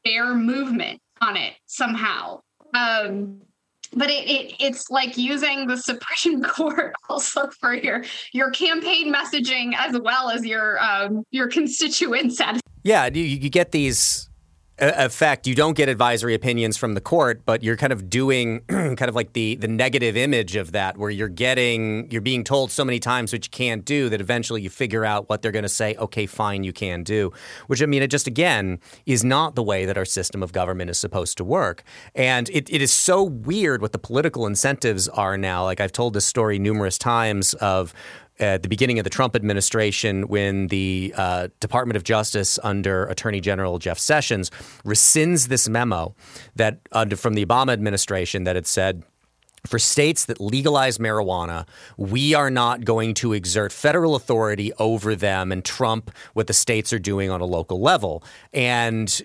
[0.05, 2.41] fair movement on it somehow.
[2.73, 3.41] Um,
[3.95, 9.73] but it, it it's like using the Supreme Court also for your your campaign messaging
[9.77, 12.41] as well as your um, your constituents.
[12.83, 14.29] Yeah, you, you get these
[14.83, 19.03] effect, you don't get advisory opinions from the court, but you're kind of doing kind
[19.03, 22.83] of like the the negative image of that, where you're getting you're being told so
[22.83, 25.69] many times what you can't do that eventually you figure out what they're going to
[25.69, 25.95] say.
[25.95, 27.31] Okay, fine, you can do.
[27.67, 30.89] Which I mean, it just again is not the way that our system of government
[30.89, 31.83] is supposed to work,
[32.15, 35.63] and it, it is so weird what the political incentives are now.
[35.63, 37.93] Like I've told this story numerous times of
[38.39, 43.39] at the beginning of the Trump administration when the uh, Department of Justice under Attorney
[43.39, 44.49] General Jeff Sessions
[44.83, 46.15] rescinds this memo
[46.55, 49.03] that under from the Obama administration that had said
[49.65, 51.65] for states that legalize marijuana,
[51.97, 56.91] we are not going to exert federal authority over them and trump what the states
[56.91, 58.23] are doing on a local level.
[58.51, 59.21] And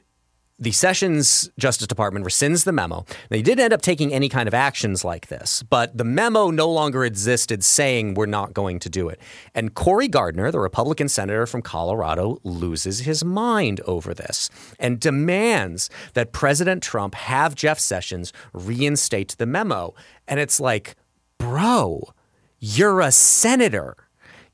[0.58, 3.04] the Sessions Justice Department rescinds the memo.
[3.28, 6.68] They didn't end up taking any kind of actions like this, but the memo no
[6.68, 9.20] longer existed saying we're not going to do it.
[9.54, 15.90] And Cory Gardner, the Republican senator from Colorado, loses his mind over this and demands
[16.14, 19.94] that President Trump have Jeff Sessions reinstate the memo.
[20.26, 20.96] And it's like,
[21.38, 22.12] bro,
[22.58, 23.96] you're a senator.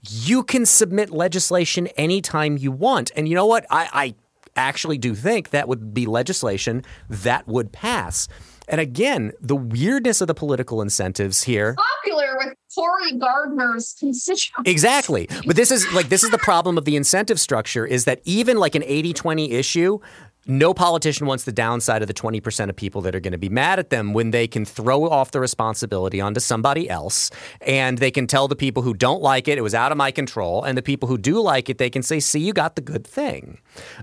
[0.03, 3.11] You can submit legislation anytime you want.
[3.17, 3.65] And you know what?
[3.71, 4.15] I, I
[4.57, 8.29] actually do think that would be legislation that would pass.
[8.69, 11.77] And again, the weirdness of the political incentives here.
[12.03, 14.69] Popular with Cory Gardner's constituents.
[14.69, 15.29] Exactly.
[15.47, 18.57] But this is like this is the problem of the incentive structure is that even
[18.57, 19.99] like an 80-20 issue,
[20.47, 23.49] no politician wants the downside of the 20% of people that are going to be
[23.49, 27.31] mad at them when they can throw off the responsibility onto somebody else
[27.61, 30.11] and they can tell the people who don't like it, it was out of my
[30.11, 30.63] control.
[30.63, 33.07] And the people who do like it, they can say, see, you got the good
[33.07, 33.59] thing.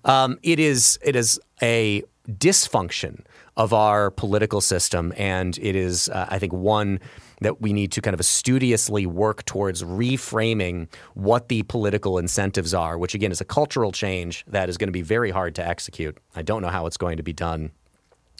[0.06, 3.23] Um, it is it is a dysfunction
[3.58, 5.13] of our political system.
[5.17, 6.99] And it is, uh, I think, one
[7.41, 12.97] that we need to kind of studiously work towards reframing what the political incentives are,
[12.97, 16.17] which again is a cultural change that is going to be very hard to execute.
[16.36, 17.71] I don't know how it's going to be done,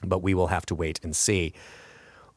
[0.04, 1.54] but we will have to wait and see.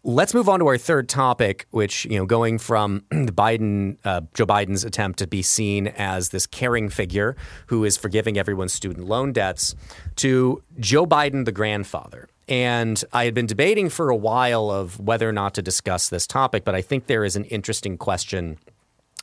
[0.07, 4.23] Let's move on to our third topic, which you know, going from the Biden, uh,
[4.35, 7.37] Joe Biden's attempt to be seen as this caring figure
[7.69, 9.75] who is forgiving everyone's student loan debts,
[10.17, 12.29] to Joe Biden, the grandfather.
[12.49, 16.27] And I had been debating for a while of whether or not to discuss this
[16.27, 18.59] topic, but I think there is an interesting question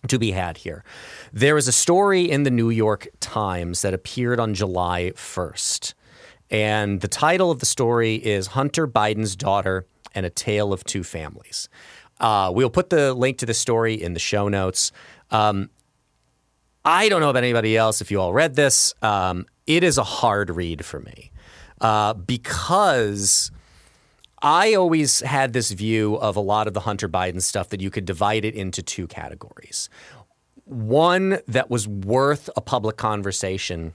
[0.07, 0.84] to be had here.
[1.31, 5.93] There is a story in the New York Times that appeared on July 1st.
[6.49, 11.03] And the title of the story is Hunter Biden's Daughter and a Tale of Two
[11.03, 11.69] Families.
[12.19, 14.91] Uh, we'll put the link to the story in the show notes.
[15.29, 15.69] Um,
[16.84, 18.93] I don't know about anybody else if you all read this.
[19.01, 21.30] Um, it is a hard read for me
[21.81, 23.51] uh, because
[24.41, 27.91] I always had this view of a lot of the Hunter Biden stuff that you
[27.91, 29.89] could divide it into two categories.
[30.65, 33.93] One that was worth a public conversation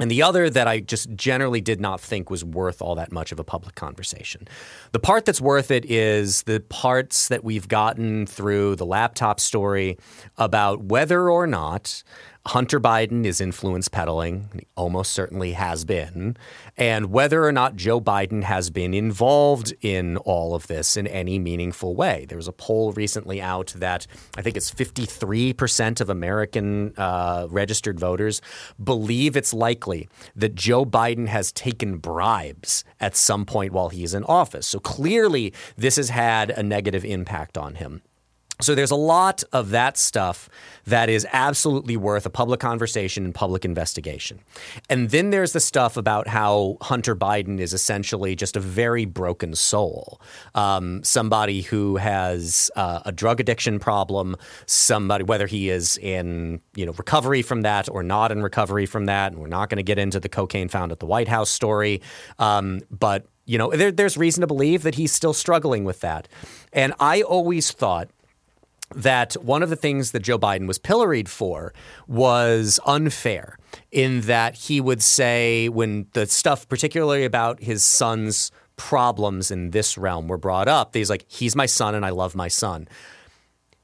[0.00, 3.30] and the other that I just generally did not think was worth all that much
[3.30, 4.48] of a public conversation.
[4.90, 9.96] The part that's worth it is the parts that we've gotten through the laptop story
[10.36, 12.02] about whether or not
[12.48, 16.36] Hunter Biden is influence peddling, he almost certainly has been,
[16.76, 21.38] and whether or not Joe Biden has been involved in all of this in any
[21.38, 22.26] meaningful way.
[22.28, 27.98] There was a poll recently out that I think it's 53% of American uh, registered
[27.98, 28.42] voters
[28.82, 34.22] believe it's likely that Joe Biden has taken bribes at some point while he's in
[34.24, 34.66] office.
[34.66, 38.02] So clearly, this has had a negative impact on him.
[38.60, 40.48] So there's a lot of that stuff
[40.86, 44.38] that is absolutely worth a public conversation and public investigation.
[44.88, 49.54] And then there's the stuff about how Hunter Biden is essentially just a very broken
[49.56, 50.20] soul,
[50.54, 54.36] um, somebody who has uh, a drug addiction problem,
[54.66, 59.06] somebody whether he is in you know recovery from that or not in recovery from
[59.06, 59.32] that.
[59.32, 62.02] And we're not going to get into the cocaine found at the White House story,
[62.38, 66.28] um, but you know there, there's reason to believe that he's still struggling with that.
[66.72, 68.10] And I always thought
[68.94, 71.72] that one of the things that Joe Biden was pilloried for
[72.06, 73.58] was unfair
[73.90, 79.96] in that he would say when the stuff particularly about his son's problems in this
[79.96, 82.88] realm were brought up, he's like, he's my son and I love my son.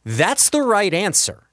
[0.05, 1.45] That's the right answer.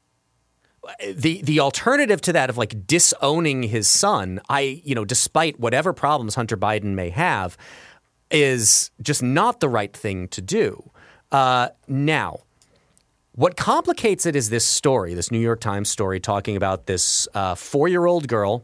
[1.06, 5.92] The the alternative to that of like disowning his son, I, you know, despite whatever
[5.92, 7.58] problems Hunter Biden may have,
[8.32, 10.92] is just not the right thing to do.
[11.30, 12.40] Uh, now,
[13.38, 17.54] what complicates it is this story, this New York Times story talking about this uh,
[17.54, 18.64] four year old girl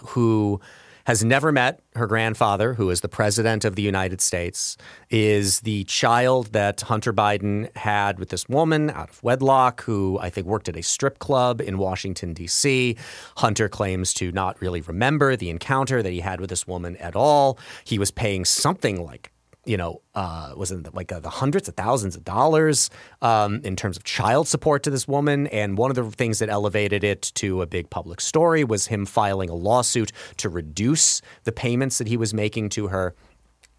[0.00, 0.58] who
[1.04, 4.78] has never met her grandfather, who is the president of the United States,
[5.10, 10.30] is the child that Hunter Biden had with this woman out of wedlock who I
[10.30, 12.96] think worked at a strip club in Washington, D.C.
[13.36, 17.14] Hunter claims to not really remember the encounter that he had with this woman at
[17.14, 17.58] all.
[17.84, 19.30] He was paying something like
[19.64, 22.90] you know, uh, was it like uh, the hundreds of thousands of dollars
[23.22, 25.46] um, in terms of child support to this woman.
[25.48, 29.06] And one of the things that elevated it to a big public story was him
[29.06, 33.14] filing a lawsuit to reduce the payments that he was making to her.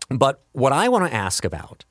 [0.09, 1.85] But what I want to ask about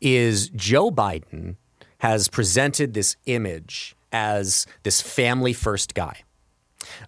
[0.00, 1.56] is Joe Biden
[1.98, 6.23] has presented this image as this family first guy.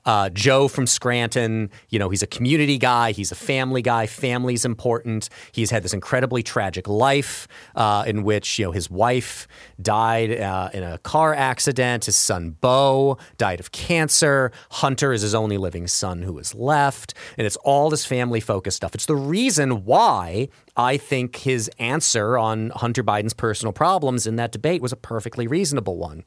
[0.05, 4.07] Uh, Joe from Scranton, you know, he's a community guy, he's a family guy.
[4.07, 5.29] Family's important.
[5.53, 9.47] He's had this incredibly tragic life uh, in which, you know, his wife
[9.81, 12.07] died uh, in a car accident.
[12.07, 14.53] His son, Beau died of cancer.
[14.71, 17.15] Hunter is his only living son who is left.
[17.37, 18.95] And it's all this family focused stuff.
[18.95, 24.53] It's the reason why I think his answer on Hunter Biden's personal problems in that
[24.53, 26.25] debate was a perfectly reasonable one.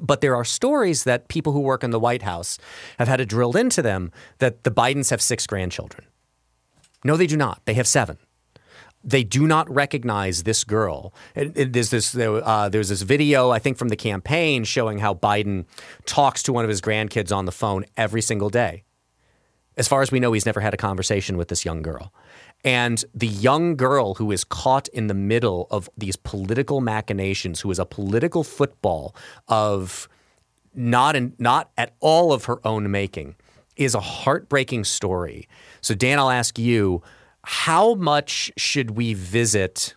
[0.00, 2.58] But there are stories that people who work in the White House
[2.98, 6.06] have had it drilled into them that the Bidens have six grandchildren.
[7.04, 7.60] No, they do not.
[7.64, 8.18] They have seven.
[9.04, 11.12] They do not recognize this girl.
[11.34, 15.12] It, it, there's this uh, there's this video I think from the campaign showing how
[15.12, 15.66] Biden
[16.06, 18.82] talks to one of his grandkids on the phone every single day.
[19.76, 22.14] As far as we know, he's never had a conversation with this young girl.
[22.64, 27.70] And the young girl who is caught in the middle of these political machinations, who
[27.70, 29.14] is a political football
[29.48, 30.08] of
[30.74, 33.36] not in, not at all of her own making,
[33.76, 35.46] is a heartbreaking story.
[35.82, 37.02] So, Dan, I'll ask you,
[37.42, 39.94] how much should we visit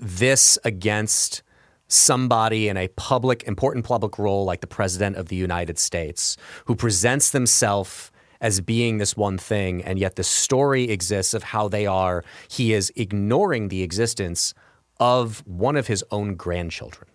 [0.00, 1.42] this against
[1.88, 6.74] somebody in a public, important public role like the President of the United States, who
[6.74, 8.10] presents themselves
[8.40, 12.24] as being this one thing, and yet the story exists of how they are.
[12.48, 14.54] He is ignoring the existence
[15.00, 17.08] of one of his own grandchildren.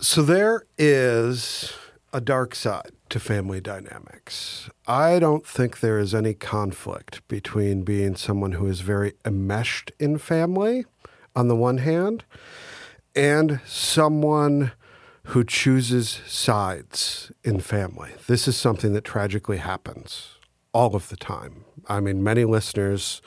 [0.00, 1.72] So there is
[2.12, 4.68] a dark side to family dynamics.
[4.86, 10.18] I don't think there is any conflict between being someone who is very enmeshed in
[10.18, 10.84] family
[11.34, 12.24] on the one hand
[13.14, 14.72] and someone
[15.26, 18.10] who chooses sides in family.
[18.26, 20.38] This is something that tragically happens
[20.72, 21.64] all of the time.
[21.86, 23.22] I mean, many listeners,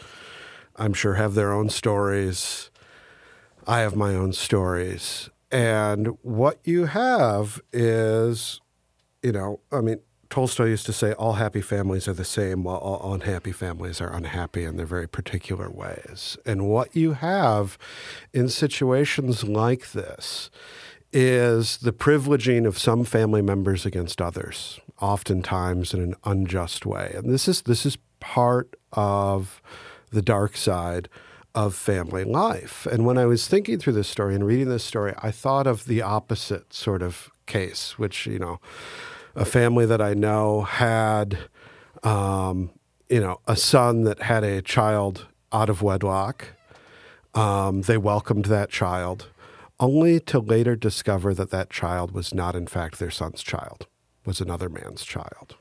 [0.76, 2.70] I'm sure, have their own stories.
[3.68, 5.30] I have my own stories.
[5.52, 8.60] And what you have is,
[9.24, 12.78] you know, I mean, Tolstoy used to say, all happy families are the same, while
[12.78, 16.38] all unhappy families are unhappy in their very particular ways.
[16.46, 17.78] And what you have
[18.34, 20.50] in situations like this
[21.12, 27.14] is the privileging of some family members against others, oftentimes in an unjust way.
[27.16, 29.62] And this is this is part of
[30.12, 31.10] the dark side
[31.54, 32.86] of family life.
[32.86, 35.86] And when I was thinking through this story and reading this story, I thought of
[35.86, 38.60] the opposite sort of case, which, you know,
[39.36, 41.38] a family that I know had,
[42.04, 42.72] um,
[43.10, 46.48] you know, a son that had a child out of wedlock.
[47.34, 49.30] Um, they welcomed that child,
[49.80, 53.88] only to later discover that that child was not, in fact, their son's child,
[54.26, 55.56] was another man's child.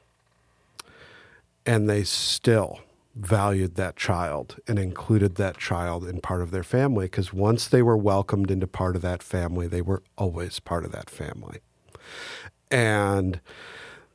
[1.67, 2.81] And they still
[3.15, 7.83] valued that child and included that child in part of their family because once they
[7.83, 11.61] were welcomed into part of that family, they were always part of that family.
[12.71, 13.41] And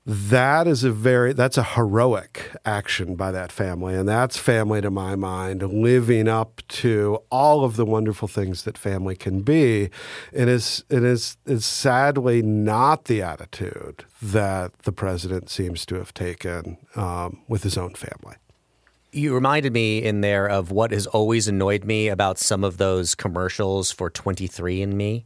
[0.09, 3.93] that is a very that's a heroic action by that family.
[3.93, 8.75] And that's family to my mind living up to all of the wonderful things that
[8.75, 9.91] family can be.
[10.33, 16.11] And is it is is sadly not the attitude that the president seems to have
[16.15, 18.35] taken um, with his own family.
[19.11, 23.13] You reminded me in there of what has always annoyed me about some of those
[23.13, 25.25] commercials for 23andMe.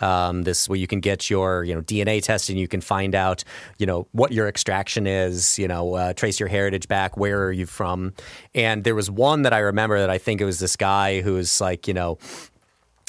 [0.00, 3.14] Um, this where you can get your you know DNA test and you can find
[3.14, 3.44] out
[3.78, 7.52] you know what your extraction is, you know, uh, trace your heritage back, where are
[7.52, 8.12] you from?
[8.54, 11.34] And there was one that I remember that I think it was this guy who
[11.34, 12.18] was like, you know,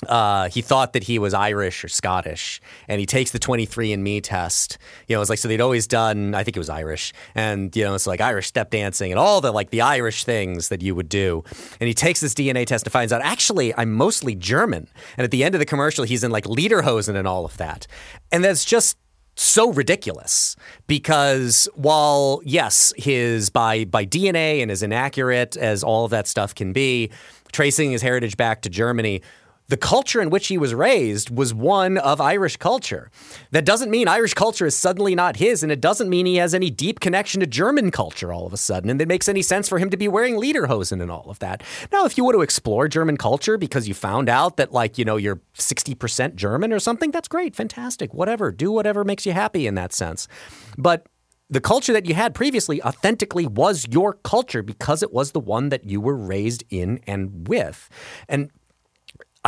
[0.06, 4.78] uh, he thought that he was Irish or Scottish, and he takes the 23andMe test.
[5.08, 6.36] You know, it's like so they'd always done.
[6.36, 9.42] I think it was Irish, and you know, it's like Irish step dancing and all
[9.42, 11.44] the like the Irish things that you would do.
[11.80, 14.88] And he takes this DNA test and finds out actually I'm mostly German.
[15.18, 17.88] And at the end of the commercial, he's in like lederhosen and all of that,
[18.32, 18.98] and that's just
[19.40, 20.56] so ridiculous
[20.88, 26.56] because while yes his by by DNA and as inaccurate as all of that stuff
[26.56, 27.12] can be
[27.52, 29.22] tracing his heritage back to Germany
[29.70, 33.12] the culture in which he was raised was one of Irish culture.
[33.52, 36.54] That doesn't mean Irish culture is suddenly not his, and it doesn't mean he has
[36.54, 39.68] any deep connection to German culture all of a sudden, and it makes any sense
[39.68, 41.64] for him to be wearing lederhosen and all of that.
[41.92, 45.04] Now, if you want to explore German culture because you found out that, like, you
[45.04, 48.52] know, you're 60% German or something, that's great, fantastic, whatever.
[48.52, 50.30] Do whatever makes you happy in that sense.
[50.78, 51.08] But
[51.50, 55.70] the culture that you had previously authentically was your culture because it was the one
[55.70, 57.90] that you were raised in and with.
[58.28, 58.52] And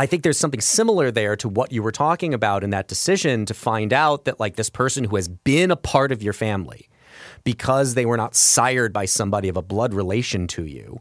[0.00, 3.44] I think there's something similar there to what you were talking about in that decision
[3.44, 6.88] to find out that like this person who has been a part of your family
[7.44, 11.00] because they were not sired by somebody of a blood relation to you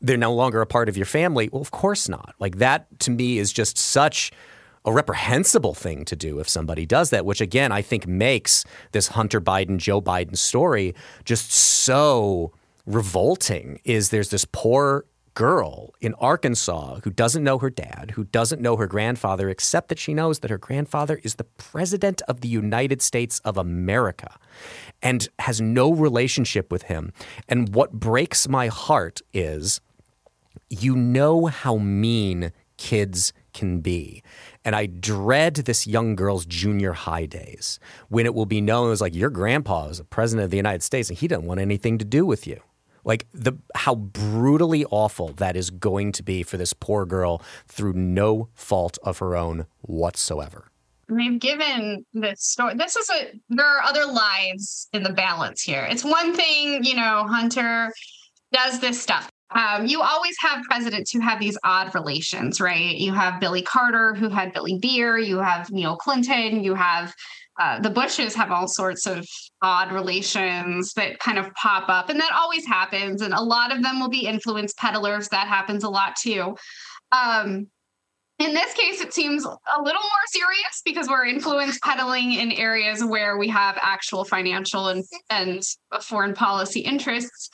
[0.00, 1.48] they're no longer a part of your family.
[1.52, 2.34] Well of course not.
[2.40, 4.32] Like that to me is just such
[4.84, 9.06] a reprehensible thing to do if somebody does that which again I think makes this
[9.06, 12.52] Hunter Biden Joe Biden story just so
[12.86, 15.04] revolting is there's this poor
[15.36, 19.98] girl in Arkansas who doesn't know her dad, who doesn't know her grandfather, except that
[19.98, 24.38] she knows that her grandfather is the president of the United States of America
[25.02, 27.12] and has no relationship with him.
[27.48, 29.80] And what breaks my heart is
[30.70, 34.22] you know how mean kids can be.
[34.64, 37.78] And I dread this young girl's junior high days
[38.08, 40.82] when it will be known as like your grandpa is the president of the United
[40.82, 42.60] States and he doesn't want anything to do with you.
[43.06, 47.92] Like the how brutally awful that is going to be for this poor girl through
[47.94, 50.70] no fault of her own whatsoever.
[51.08, 52.74] They've given this story.
[52.74, 53.40] This is a.
[53.48, 55.86] There are other lives in the balance here.
[55.88, 57.92] It's one thing, you know, Hunter
[58.52, 59.30] does this stuff.
[59.54, 62.96] Um, you always have presidents who have these odd relations, right?
[62.96, 65.16] You have Billy Carter, who had Billy Beer.
[65.16, 66.64] You have Neil Clinton.
[66.64, 67.14] You have
[67.60, 69.26] uh, the Bushes have all sorts of
[69.62, 73.22] odd relations that kind of pop up, and that always happens.
[73.22, 75.28] And a lot of them will be influence peddlers.
[75.28, 76.56] That happens a lot too.
[77.12, 77.68] Um,
[78.38, 83.02] in this case, it seems a little more serious because we're influence peddling in areas
[83.02, 85.62] where we have actual financial and, and
[86.02, 87.48] foreign policy interests.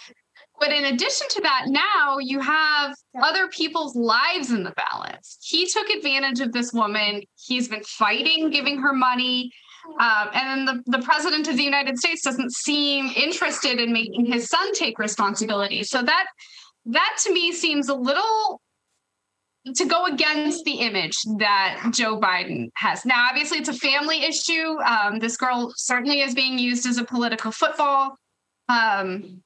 [0.58, 5.38] But in addition to that, now you have other people's lives in the balance.
[5.40, 7.22] He took advantage of this woman.
[7.36, 9.52] He's been fighting, giving her money.
[10.00, 14.26] Um, and then the, the president of the United States doesn't seem interested in making
[14.26, 15.82] his son take responsibility.
[15.82, 16.26] So that
[16.86, 18.60] that to me seems a little
[19.76, 23.04] to go against the image that Joe Biden has.
[23.04, 24.80] Now, obviously, it's a family issue.
[24.80, 28.16] Um, this girl certainly is being used as a political football.
[28.68, 29.42] Um,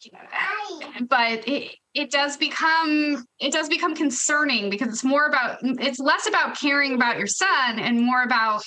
[1.08, 6.28] but it, it does become it does become concerning because it's more about it's less
[6.28, 8.62] about caring about your son and more about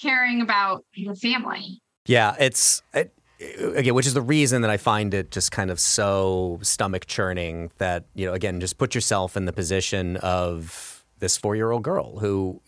[0.00, 1.80] caring about your family.
[2.06, 3.12] Yeah, it's it,
[3.74, 7.70] again, which is the reason that I find it just kind of so stomach churning
[7.78, 11.82] that, you know, again, just put yourself in the position of this four year old
[11.82, 12.60] girl who,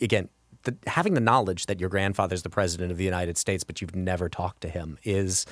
[0.00, 0.28] again,
[0.64, 3.96] the, having the knowledge that your grandfather's the president of the United States, but you've
[3.96, 5.46] never talked to him is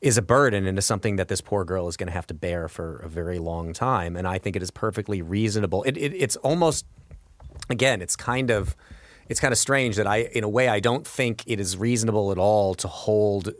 [0.00, 2.34] is a burden and is something that this poor girl is going to have to
[2.34, 4.14] bear for a very long time.
[4.16, 5.82] And I think it is perfectly reasonable.
[5.82, 6.86] It, it, it's almost,
[7.68, 8.76] again, it's kind of
[9.28, 12.32] it's kind of strange that I, in a way, I don't think it is reasonable
[12.32, 13.52] at all to hold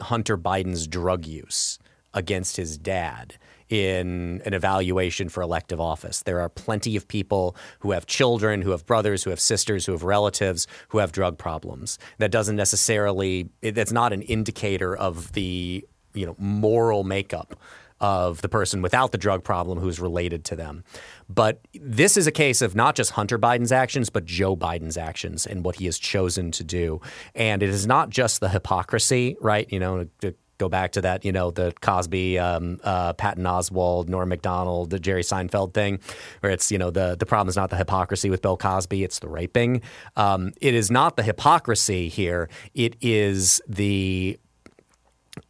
[0.00, 1.78] Hunter Biden's drug use
[2.12, 3.36] against his dad
[3.68, 6.22] in an evaluation for elective office.
[6.22, 9.92] There are plenty of people who have children, who have brothers, who have sisters, who
[9.92, 11.98] have relatives who have drug problems.
[12.18, 17.58] That doesn't necessarily that's not an indicator of the, you know, moral makeup
[18.04, 20.84] of the person without the drug problem who's related to them.
[21.26, 25.46] But this is a case of not just Hunter Biden's actions, but Joe Biden's actions
[25.46, 27.00] and what he has chosen to do.
[27.34, 29.66] And it is not just the hypocrisy, right?
[29.72, 34.10] You know, to go back to that, you know, the Cosby, um, uh, Patton Oswalt,
[34.10, 35.98] Norm Macdonald, the Jerry Seinfeld thing,
[36.40, 39.18] where it's, you know, the, the problem is not the hypocrisy with Bill Cosby, it's
[39.18, 39.80] the raping.
[40.14, 42.50] Um, it is not the hypocrisy here.
[42.74, 44.38] It is the,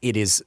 [0.00, 0.44] it is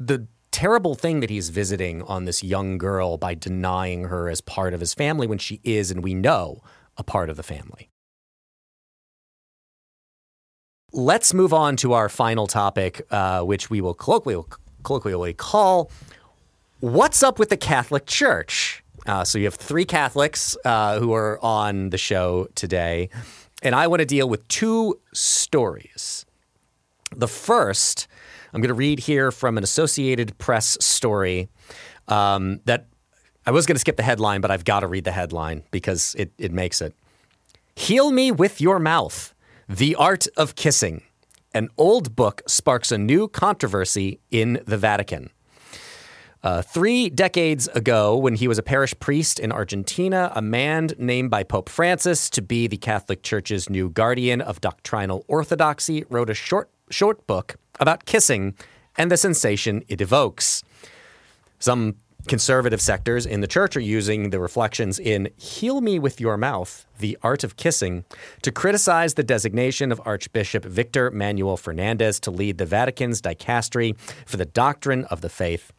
[0.00, 4.74] the terrible thing that he's visiting on this young girl by denying her as part
[4.74, 6.62] of his family when she is, and we know,
[6.96, 7.88] a part of the family.
[10.92, 14.44] Let's move on to our final topic, uh, which we will colloquially,
[14.84, 15.90] colloquially call
[16.80, 18.84] What's Up with the Catholic Church?
[19.06, 23.08] Uh, so you have three Catholics uh, who are on the show today,
[23.62, 26.26] and I want to deal with two stories.
[27.16, 28.06] The first
[28.52, 31.48] I'm going to read here from an Associated Press story
[32.08, 32.88] um, that
[33.46, 36.14] I was going to skip the headline, but I've got to read the headline because
[36.18, 36.94] it, it makes it.
[37.74, 39.34] Heal Me with Your Mouth
[39.68, 41.02] The Art of Kissing.
[41.54, 45.30] An old book sparks a new controversy in the Vatican.
[46.42, 51.30] Uh, three decades ago, when he was a parish priest in Argentina, a man named
[51.30, 56.34] by Pope Francis to be the Catholic Church's new guardian of doctrinal orthodoxy wrote a
[56.34, 58.54] short, short book about kissing
[58.96, 60.62] and the sensation it evokes.
[61.58, 61.96] Some
[62.28, 66.86] conservative sectors in the church are using the reflections in Heal Me with Your Mouth,
[66.98, 68.04] The Art of Kissing,
[68.42, 74.36] to criticize the designation of Archbishop Victor Manuel Fernandez to lead the Vatican's dicastery for
[74.36, 75.72] the doctrine of the faith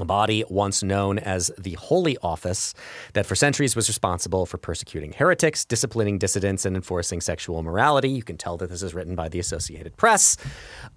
[0.00, 2.74] a body once known as the Holy Office
[3.12, 8.08] that for centuries was responsible for persecuting heretics, disciplining dissidents, and enforcing sexual morality.
[8.08, 10.36] You can tell that this is written by the Associated Press.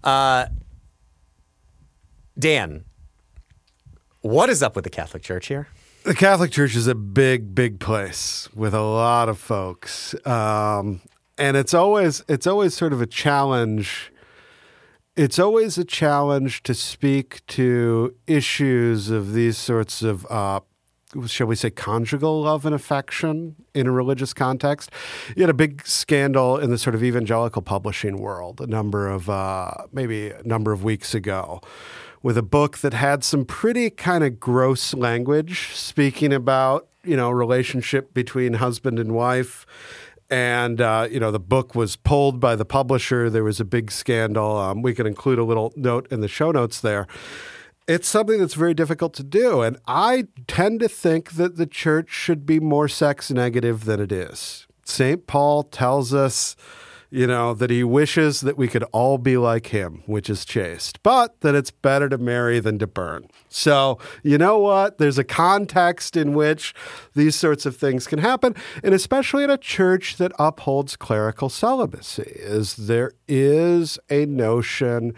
[0.04, 0.48] Uh,
[2.38, 2.86] Dan,
[4.22, 5.68] what is up with the Catholic Church here?
[6.04, 11.02] The Catholic Church is a big, big place with a lot of folks, um,
[11.38, 14.12] and it's always it's always sort of a challenge
[15.16, 20.60] it's always a challenge to speak to issues of these sorts of uh,
[21.28, 24.92] shall we say, conjugal love and affection in a religious context.
[25.36, 29.30] You had a big scandal in the sort of evangelical publishing world a number of,
[29.30, 31.62] uh, maybe a number of weeks ago.
[32.22, 37.30] With a book that had some pretty kind of gross language speaking about, you know,
[37.30, 39.66] relationship between husband and wife
[40.30, 43.30] and uh, you know the book was pulled by the publisher.
[43.30, 44.58] There was a big scandal.
[44.58, 47.08] Um, we can include a little note in the show notes there.
[47.88, 52.10] It's something that's very difficult to do, and I tend to think that the church
[52.10, 54.68] should be more sex negative than it is.
[54.86, 56.56] Saint Paul tells us
[57.14, 61.02] you know, that he wishes that we could all be like him, which is chaste,
[61.04, 63.28] but that it's better to marry than to burn.
[63.50, 64.98] So, you know what?
[64.98, 66.74] There's a context in which
[67.16, 72.32] these sorts of things can happen, and especially in a church that upholds clerical celibacy,
[72.36, 75.14] is there is a notion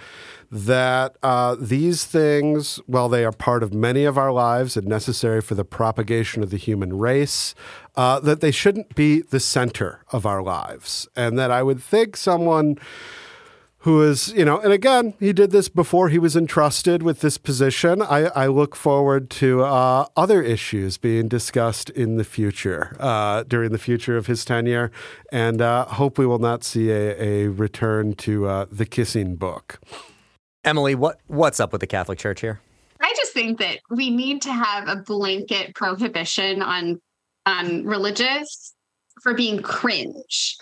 [0.51, 5.41] that uh, these things, while they are part of many of our lives and necessary
[5.41, 7.55] for the propagation of the human race,
[7.95, 11.07] uh, that they shouldn't be the center of our lives.
[11.15, 12.77] And that I would think someone
[13.86, 17.38] who is, you know, and again, he did this before he was entrusted with this
[17.38, 18.01] position.
[18.01, 23.71] I, I look forward to uh, other issues being discussed in the future, uh, during
[23.71, 24.91] the future of his tenure,
[25.31, 29.79] and uh, hope we will not see a, a return to uh, the kissing book.
[30.63, 32.59] Emily, what what's up with the Catholic Church here?
[32.99, 36.99] I just think that we need to have a blanket prohibition on
[37.45, 38.73] on religious
[39.21, 40.57] for being cringe.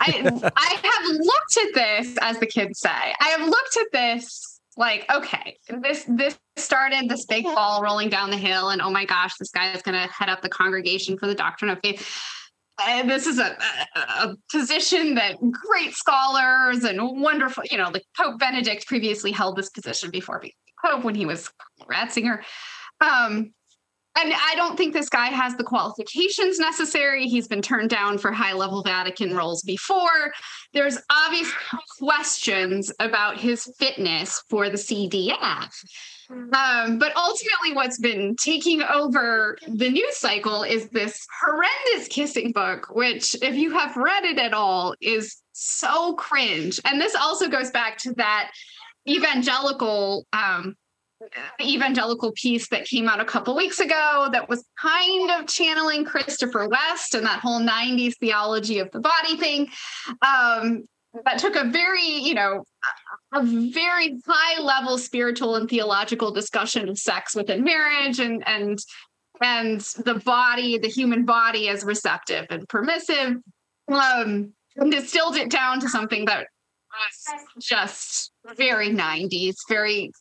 [0.00, 2.88] I I have looked at this, as the kids say.
[2.88, 8.30] I have looked at this like, okay, this this started this big ball rolling down
[8.30, 11.18] the hill, and oh my gosh, this guy is going to head up the congregation
[11.18, 12.06] for the doctrine of faith.
[12.86, 13.58] and this is a,
[13.94, 19.68] a, position that great scholars and wonderful, you know, like Pope Benedict previously held this
[19.70, 20.42] position before
[20.82, 21.50] Pope when he was
[21.90, 22.42] Ratzinger.
[23.00, 23.52] Um,
[24.16, 27.26] and I don't think this guy has the qualifications necessary.
[27.26, 30.32] He's been turned down for high level Vatican roles before.
[30.72, 31.50] There's obvious
[31.98, 35.72] questions about his fitness for the CDF.
[36.30, 42.88] Um, but ultimately, what's been taking over the news cycle is this horrendous kissing book,
[42.90, 46.80] which, if you have read it at all, is so cringe.
[46.84, 48.52] And this also goes back to that
[49.08, 50.76] evangelical um,
[51.60, 56.68] evangelical piece that came out a couple weeks ago that was kind of channeling Christopher
[56.68, 59.68] West and that whole 90s theology of the body thing.
[60.22, 60.84] Um,
[61.24, 62.64] that took a very, you know,
[63.34, 68.78] a very high level spiritual and theological discussion of sex within marriage and and
[69.42, 73.36] and the body, the human body as receptive and permissive.
[73.88, 76.46] Um, and distilled it down to something that
[76.92, 80.12] was just very 90s, very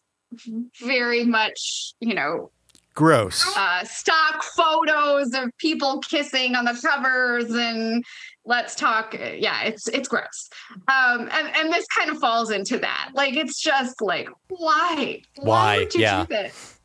[0.81, 2.51] very much, you know,
[2.95, 3.45] gross.
[3.55, 8.03] uh, stock photos of people kissing on the covers and
[8.45, 9.13] let's talk.
[9.13, 10.49] Yeah it's it's gross.
[10.87, 13.11] Um and, and this kind of falls into that.
[13.13, 15.21] Like it's just like why?
[15.37, 15.77] Why, why?
[15.77, 16.25] would you yeah.
[16.25, 16.79] do this?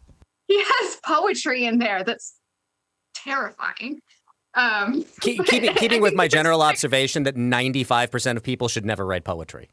[0.46, 2.34] He has poetry in there that's
[3.14, 4.00] terrifying.
[4.54, 9.24] Um Keep, keeping, keeping with my general observation that 95% of people should never write
[9.24, 9.70] poetry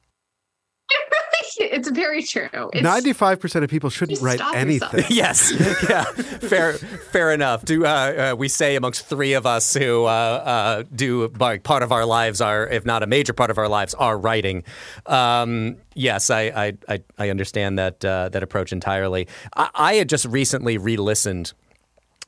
[1.59, 2.69] it's very true.
[2.73, 5.05] Ninety-five percent of people shouldn't write anything.
[5.09, 5.51] yes,
[5.89, 7.65] yeah, fair, fair enough.
[7.65, 7.89] Do uh,
[8.33, 12.41] uh, we say amongst three of us who uh, uh do part of our lives
[12.41, 14.63] are, if not a major part of our lives, are writing?
[15.05, 19.27] Um, yes, I, I, I understand that uh, that approach entirely.
[19.55, 21.53] I, I had just recently re-listened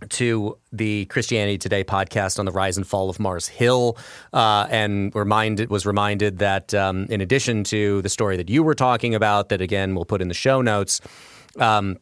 [0.10, 3.98] to the Christianity Today podcast on the rise and fall of Mars Hill,
[4.34, 8.76] uh, and reminded was reminded that um, in addition to the story that you were
[8.76, 11.02] talking about, that again we'll put in the show notes.
[11.60, 11.98] Um,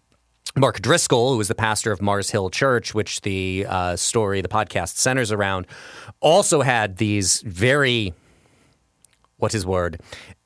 [0.57, 4.49] Mark Driscoll, who was the pastor of Mars Hill Church, which the uh, story, the
[4.49, 5.65] podcast centers around,
[6.19, 8.13] also had these very,
[9.37, 10.01] what's his word,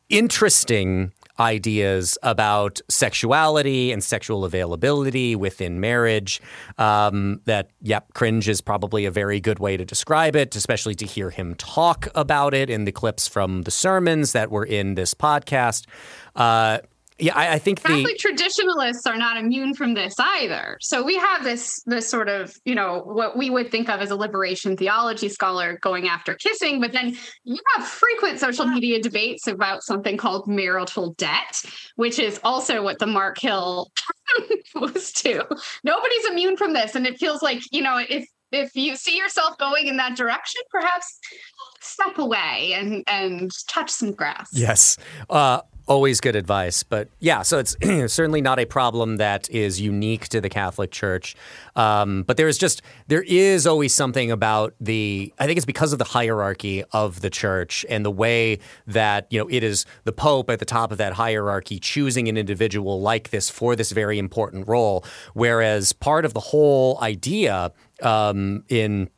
[0.09, 6.41] interesting ideas about sexuality and sexual availability within marriage.
[6.77, 11.05] Um, that, yep, cringe is probably a very good way to describe it, especially to
[11.05, 15.13] hear him talk about it in the clips from the sermons that were in this
[15.13, 15.86] podcast.
[16.36, 16.79] Uh,
[17.18, 20.78] yeah, I, I think Catholic the traditionalists are not immune from this either.
[20.82, 24.11] So we have this this sort of you know what we would think of as
[24.11, 29.47] a liberation theology scholar going after kissing, but then you have frequent social media debates
[29.47, 31.61] about something called marital debt,
[31.95, 33.91] which is also what the Mark Hill
[34.76, 35.45] was to.
[35.86, 39.57] Nobody's immune from this, and it feels like you know if if you see yourself
[39.57, 41.18] going in that direction, perhaps
[41.80, 44.49] step away and and touch some grass.
[44.51, 44.97] Yes.
[45.30, 46.81] Uh, Always good advice.
[46.83, 47.75] But yeah, so it's
[48.11, 51.36] certainly not a problem that is unique to the Catholic Church.
[51.75, 55.93] Um, but there is just, there is always something about the, I think it's because
[55.93, 60.11] of the hierarchy of the church and the way that, you know, it is the
[60.11, 64.17] Pope at the top of that hierarchy choosing an individual like this for this very
[64.17, 65.05] important role.
[65.33, 67.71] Whereas part of the whole idea
[68.01, 69.09] um, in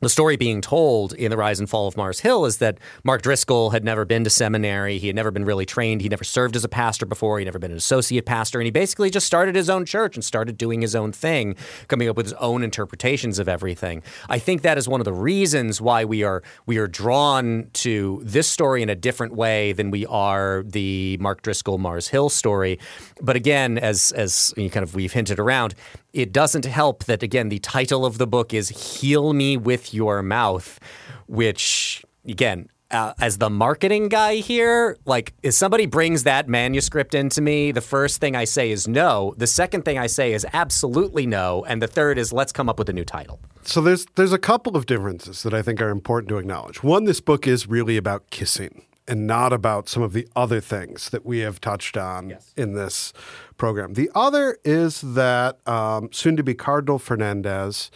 [0.00, 3.22] the story being told in The Rise and Fall of Mars Hill is that Mark
[3.22, 4.98] Driscoll had never been to seminary.
[4.98, 6.00] He had never been really trained.
[6.00, 7.38] He never served as a pastor before.
[7.38, 8.58] He'd never been an associate pastor.
[8.58, 11.54] And he basically just started his own church and started doing his own thing,
[11.88, 14.02] coming up with his own interpretations of everything.
[14.30, 18.22] I think that is one of the reasons why we are we are drawn to
[18.24, 22.78] this story in a different way than we are the Mark Driscoll Mars Hill story.
[23.20, 25.74] But again, as as you kind of we've hinted around,
[26.12, 30.22] it doesn't help that, again, the title of the book is Heal Me with Your
[30.22, 30.80] Mouth,
[31.26, 37.40] which, again, uh, as the marketing guy here, like if somebody brings that manuscript into
[37.40, 39.34] me, the first thing I say is no.
[39.36, 42.78] The second thing I say is absolutely no, and the third is let's come up
[42.78, 43.38] with a new title.
[43.62, 46.82] So there's there's a couple of differences that I think are important to acknowledge.
[46.82, 51.10] One, this book is really about kissing and not about some of the other things
[51.10, 52.52] that we have touched on yes.
[52.56, 53.12] in this
[53.60, 53.92] program.
[53.92, 57.90] The other is that um, soon to be Cardinal Fernandez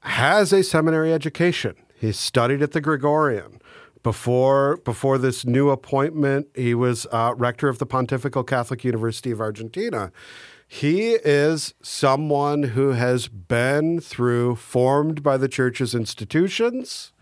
[0.00, 1.76] has a seminary education.
[1.94, 3.62] He studied at the Gregorian.
[4.02, 9.40] Before, before this new appointment, he was uh, rector of the Pontifical Catholic University of
[9.40, 10.12] Argentina.
[10.66, 17.12] He is someone who has been through, formed by the church's institutions,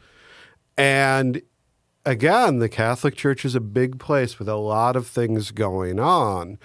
[0.77, 1.43] and
[2.05, 6.59] again, the Catholic Church is a big place with a lot of things going on.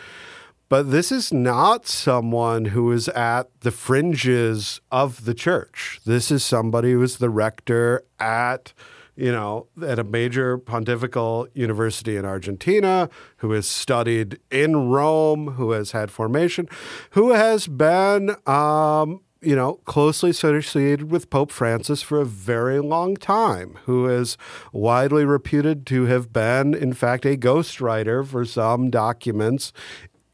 [0.70, 6.02] But this is not someone who is at the fringes of the church.
[6.06, 8.74] This is somebody who is the rector at
[9.18, 15.72] you know, at a major pontifical university in Argentina, who has studied in Rome, who
[15.72, 16.70] has had formation,
[17.12, 23.16] who has been, um, you know, closely associated with Pope Francis for a very long
[23.16, 24.38] time, who is
[24.72, 29.74] widely reputed to have been, in fact, a ghostwriter for some documents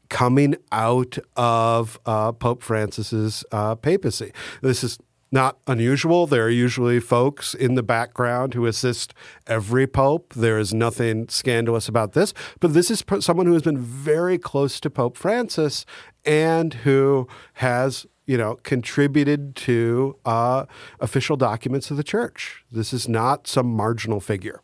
[0.08, 4.32] coming out of uh, Pope Francis's uh, papacy.
[4.62, 4.98] This is
[5.32, 6.26] not unusual.
[6.26, 9.12] There are usually folks in the background who assist
[9.46, 10.32] every pope.
[10.34, 14.78] There is nothing scandalous about this, but this is someone who has been very close
[14.80, 15.84] to Pope Francis
[16.24, 20.64] and who has you know, contributed to uh,
[21.00, 22.64] official documents of the church.
[22.70, 24.60] This is not some marginal figure.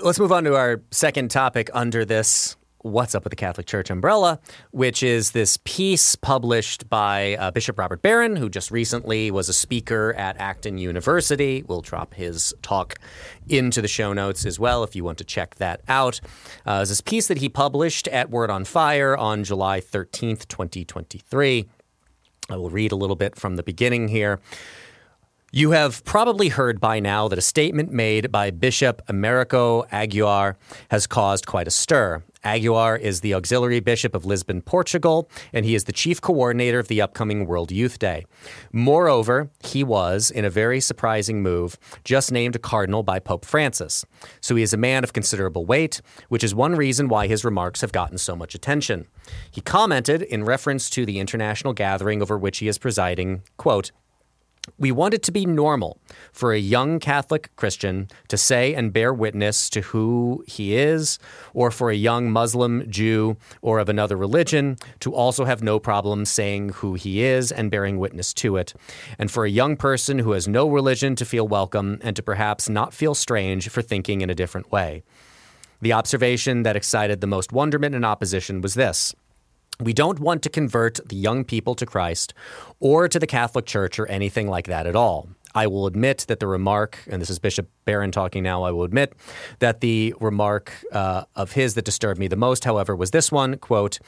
[0.00, 3.90] Let's move on to our second topic under this What's Up with the Catholic Church
[3.90, 4.38] umbrella,
[4.70, 9.52] which is this piece published by uh, Bishop Robert Barron, who just recently was a
[9.52, 11.64] speaker at Acton University.
[11.66, 12.94] We'll drop his talk
[13.48, 16.20] into the show notes as well if you want to check that out.
[16.64, 21.68] Uh, this piece that he published at Word on Fire on July 13th, 2023.
[22.50, 24.38] I will read a little bit from the beginning here.
[25.50, 30.56] You have probably heard by now that a statement made by Bishop Americo Aguiar
[30.90, 32.22] has caused quite a stir.
[32.44, 36.88] Aguiar is the auxiliary bishop of Lisbon, Portugal, and he is the chief coordinator of
[36.88, 38.24] the upcoming World Youth Day.
[38.72, 44.04] Moreover, he was, in a very surprising move, just named a cardinal by Pope Francis.
[44.40, 47.80] So he is a man of considerable weight, which is one reason why his remarks
[47.80, 49.06] have gotten so much attention.
[49.50, 53.92] He commented in reference to the international gathering over which he is presiding, quote,
[54.78, 55.98] we want it to be normal
[56.32, 61.18] for a young Catholic Christian to say and bear witness to who he is,
[61.54, 66.24] or for a young Muslim, Jew, or of another religion to also have no problem
[66.24, 68.74] saying who he is and bearing witness to it,
[69.18, 72.68] and for a young person who has no religion to feel welcome and to perhaps
[72.68, 75.02] not feel strange for thinking in a different way.
[75.80, 79.14] The observation that excited the most wonderment and opposition was this.
[79.80, 82.34] We don't want to convert the young people to Christ
[82.80, 85.28] or to the Catholic Church or anything like that at all.
[85.54, 88.82] I will admit that the remark, and this is Bishop Barron talking now, I will
[88.82, 89.14] admit
[89.60, 93.56] that the remark uh, of his that disturbed me the most, however, was this one
[93.56, 94.00] quote,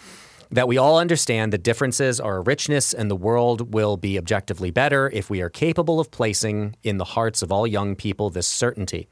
[0.51, 4.73] that we all understand that differences are a richness and the world will be objectively
[4.73, 8.49] better if we are capable of placing in the hearts of all young people this
[8.49, 9.09] certainty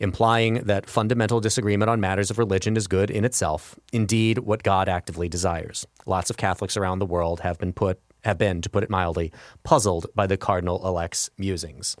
[0.00, 4.88] implying that fundamental disagreement on matters of religion is good in itself, indeed what God
[4.88, 5.86] actively desires.
[6.06, 9.32] Lots of Catholics around the world have been put have been, to put it mildly,
[9.62, 11.96] puzzled by the cardinal elect's musings.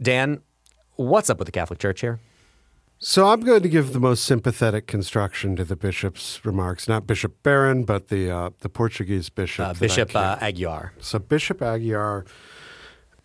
[0.00, 0.40] Dan,
[0.96, 2.20] what's up with the Catholic Church here?
[2.98, 7.42] So I'm going to give the most sympathetic construction to the bishop's remarks, not Bishop
[7.42, 10.90] Barron, but the uh, the Portuguese bishop, uh, Bishop uh, Aguiar.
[11.00, 12.26] So Bishop Aguiar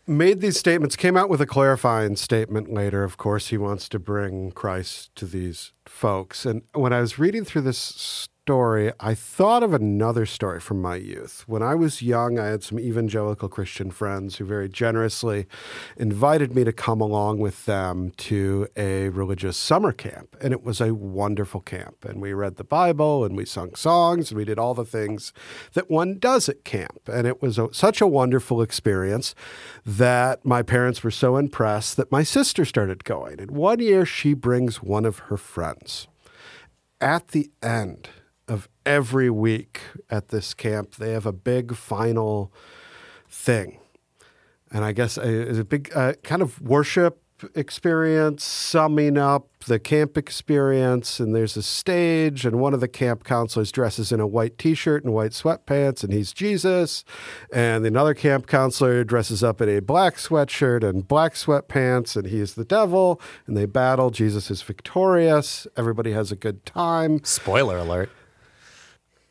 [0.07, 3.03] made these statements, came out with a clarifying statement later.
[3.03, 6.45] Of course, he wants to bring Christ to these folks.
[6.45, 10.95] And when I was reading through this story, I thought of another story from my
[10.95, 11.43] youth.
[11.47, 15.47] When I was young, I had some evangelical Christian friends who very generously
[15.97, 20.37] invited me to come along with them to a religious summer camp.
[20.39, 22.05] And it was a wonderful camp.
[22.05, 25.33] And we read the Bible and we sung songs and we did all the things
[25.73, 27.09] that one does at camp.
[27.11, 29.35] And it was a, such a wonderful experience
[29.85, 33.41] that my parents were so impressed that my sister started going.
[33.41, 36.07] And one year she brings one of her friends.
[37.01, 38.07] At the end,
[38.47, 40.95] of every week at this camp.
[40.95, 42.51] They have a big final
[43.29, 43.79] thing.
[44.71, 47.21] And I guess it's a big uh, kind of worship
[47.55, 51.19] experience, summing up the camp experience.
[51.19, 54.73] And there's a stage, and one of the camp counselors dresses in a white t
[54.73, 57.03] shirt and white sweatpants, and he's Jesus.
[57.53, 62.39] And another camp counselor dresses up in a black sweatshirt and black sweatpants, and he
[62.39, 63.21] is the devil.
[63.45, 64.09] And they battle.
[64.09, 65.67] Jesus is victorious.
[65.75, 67.23] Everybody has a good time.
[67.23, 68.09] Spoiler alert.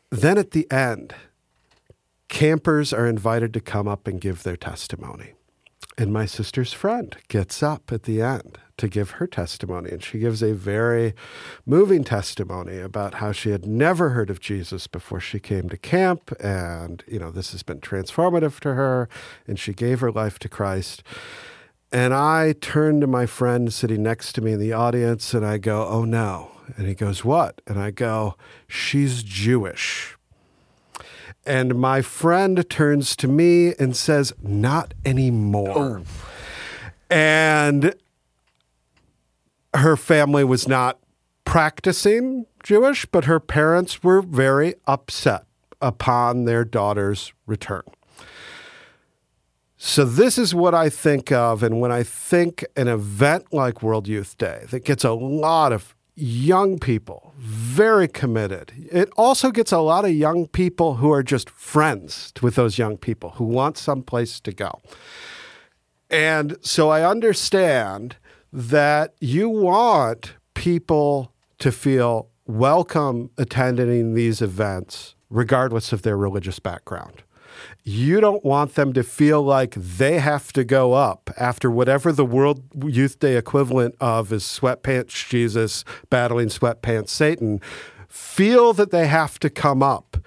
[0.09, 1.13] Then at the end,
[2.29, 5.33] campers are invited to come up and give their testimony.
[5.97, 9.89] And my sister's friend gets up at the end to give her testimony.
[9.89, 11.15] And she gives a very
[11.65, 16.31] moving testimony about how she had never heard of Jesus before she came to camp.
[16.39, 19.09] And, you know, this has been transformative to her.
[19.47, 21.01] And she gave her life to Christ.
[21.91, 25.57] And I turn to my friend sitting next to me in the audience and I
[25.57, 26.51] go, Oh no.
[26.75, 27.61] And he goes, What?
[27.65, 28.35] And I go,
[28.67, 30.17] She's Jewish.
[31.45, 36.01] And my friend turns to me and says, Not anymore.
[36.01, 36.05] Oh.
[37.09, 37.95] And
[39.73, 40.99] her family was not
[41.45, 45.45] practicing Jewish, but her parents were very upset
[45.81, 47.83] upon their daughter's return.
[49.79, 51.61] So, this is what I think of.
[51.61, 55.95] And when I think an event like World Youth Day that gets a lot of
[56.15, 61.47] young people very committed, it also gets a lot of young people who are just
[61.47, 64.81] friends with those young people who want some place to go.
[66.09, 68.15] And so I understand
[68.51, 77.21] that you want people to feel welcome attending these events, regardless of their religious background.
[77.83, 82.25] You don't want them to feel like they have to go up after whatever the
[82.25, 87.61] World Youth Day equivalent of is sweatpants Jesus battling sweatpants Satan.
[88.07, 90.17] Feel that they have to come up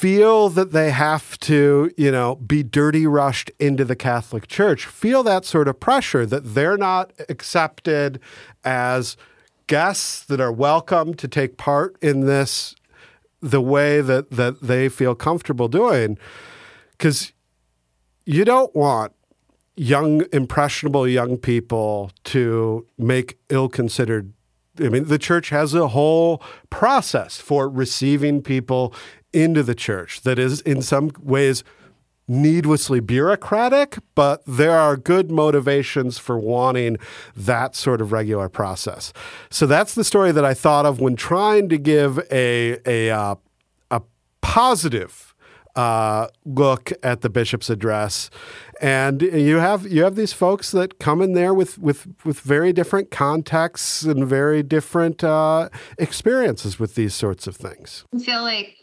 [0.00, 5.22] feel that they have to, you know, be dirty rushed into the Catholic Church, feel
[5.22, 8.18] that sort of pressure that they're not accepted
[8.64, 9.18] as
[9.66, 12.74] guests that are welcome to take part in this
[13.40, 16.18] the way that that they feel comfortable doing
[16.98, 17.32] cuz
[18.26, 19.12] you don't want
[19.76, 24.32] young impressionable young people to make ill-considered
[24.78, 28.94] I mean, the church has a whole process for receiving people
[29.32, 31.62] into the church that is, in some ways,
[32.30, 36.96] needlessly bureaucratic, but there are good motivations for wanting
[37.36, 39.12] that sort of regular process.
[39.50, 43.34] So that's the story that I thought of when trying to give a a uh,
[43.90, 44.02] a
[44.40, 45.34] positive
[45.74, 48.30] uh, look at the bishop's address.
[48.80, 52.72] And you have you have these folks that come in there with with with very
[52.72, 55.68] different contexts and very different uh,
[55.98, 58.04] experiences with these sorts of things.
[58.14, 58.76] I feel like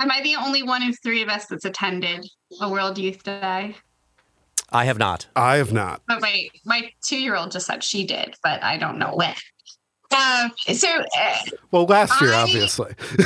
[0.00, 2.26] Am I the only one of three of us that's attended
[2.58, 3.76] a World Youth Day?
[4.72, 5.26] I have not.
[5.36, 6.00] I have not.
[6.08, 9.34] But my my two year old just said she did, but I don't know when.
[10.10, 11.36] Uh, so, uh,
[11.70, 12.92] well, last year, I, obviously.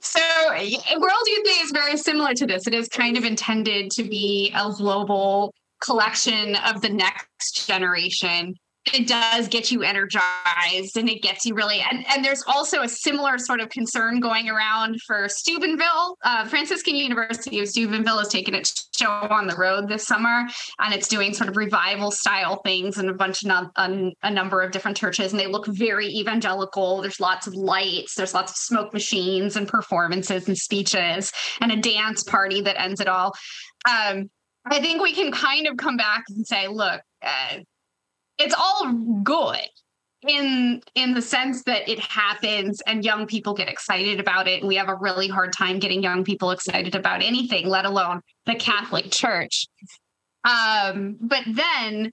[0.00, 0.20] so,
[0.50, 2.66] World Youth Day is very similar to this.
[2.66, 8.54] It is kind of intended to be a global collection of the next generation
[8.94, 12.88] it does get you energized and it gets you really and, and there's also a
[12.88, 16.16] similar sort of concern going around for steubenville.
[16.24, 20.46] Uh, franciscan university of steubenville has taken its show on the road this summer
[20.80, 24.62] and it's doing sort of revival style things in a bunch of a, a number
[24.62, 27.00] of different churches and they look very evangelical.
[27.00, 31.76] There's lots of lights there's lots of smoke machines and performances and speeches and a
[31.76, 33.32] dance party that ends it all.
[33.88, 34.30] Um,
[34.66, 37.58] I think we can kind of come back and say, look, uh,
[38.38, 39.58] it's all good
[40.26, 44.60] in in the sense that it happens and young people get excited about it.
[44.60, 48.22] And we have a really hard time getting young people excited about anything let alone
[48.46, 49.66] the catholic church.
[50.44, 52.10] Um, but then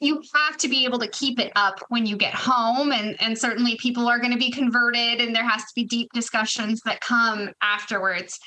[0.00, 3.38] you have to be able to keep it up when you get home and and
[3.38, 7.00] certainly people are going to be converted and there has to be deep discussions that
[7.00, 8.40] come afterwards.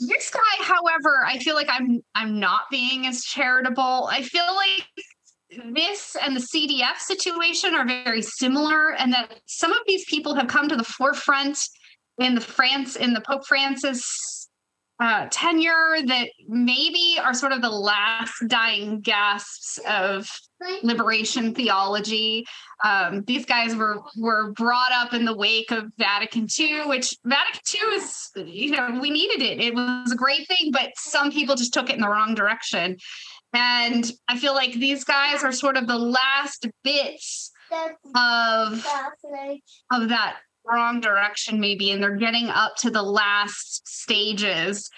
[0.00, 4.08] This guy however i feel like i'm i'm not being as charitable.
[4.10, 5.04] I feel like
[5.72, 10.48] this and the CDF situation are very similar, and that some of these people have
[10.48, 11.58] come to the forefront
[12.18, 14.48] in the France in the Pope Francis
[15.00, 20.28] uh, tenure that maybe are sort of the last dying gasps of
[20.82, 22.44] liberation theology.
[22.84, 27.60] Um, these guys were were brought up in the wake of Vatican II, which Vatican
[27.74, 29.60] II is, you know, we needed it.
[29.60, 32.96] It was a great thing, but some people just took it in the wrong direction.
[33.52, 37.50] And I feel like these guys are sort of the last bits
[38.14, 38.84] of,
[39.90, 44.88] of that wrong direction, maybe, and they're getting up to the last stages,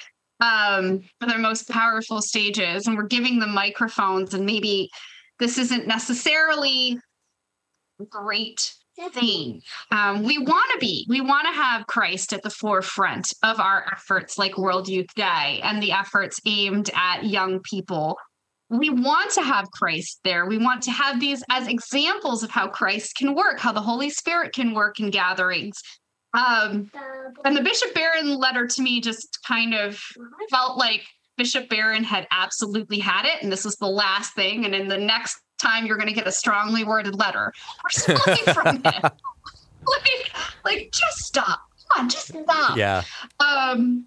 [0.40, 4.90] um, their most powerful stages, and we're giving them microphones, and maybe
[5.38, 6.98] this isn't necessarily
[8.10, 8.72] great
[9.12, 9.60] thing.
[9.90, 13.86] Um, we want to be, we want to have Christ at the forefront of our
[13.92, 18.16] efforts like World Youth Day and the efforts aimed at young people
[18.70, 20.46] we want to have Christ there.
[20.46, 24.10] We want to have these as examples of how Christ can work, how the Holy
[24.10, 25.80] Spirit can work in gatherings.
[26.32, 26.90] Um,
[27.44, 30.00] and the Bishop Barron letter to me just kind of
[30.50, 31.02] felt like
[31.36, 34.64] Bishop Barron had absolutely had it, and this was the last thing.
[34.64, 37.52] And in the next time, you're going to get a strongly worded letter
[37.84, 38.82] or something from him.
[38.82, 40.32] like,
[40.64, 41.60] like, just stop.
[41.92, 42.76] Come on, just stop.
[42.76, 43.02] Yeah.
[43.40, 44.06] Um,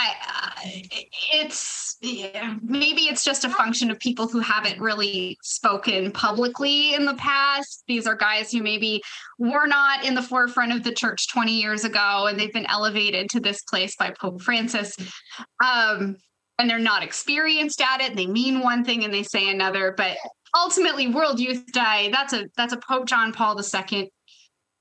[0.00, 0.82] I,
[1.32, 7.04] it's yeah, maybe it's just a function of people who haven't really spoken publicly in
[7.04, 7.84] the past.
[7.86, 9.02] These are guys who maybe
[9.38, 13.28] were not in the forefront of the church 20 years ago, and they've been elevated
[13.30, 14.96] to this place by Pope Francis.
[15.62, 16.16] Um,
[16.58, 18.16] and they're not experienced at it.
[18.16, 19.94] They mean one thing and they say another.
[19.96, 20.18] But
[20.54, 24.10] ultimately, World Youth Day, that's a that's a Pope John Paul II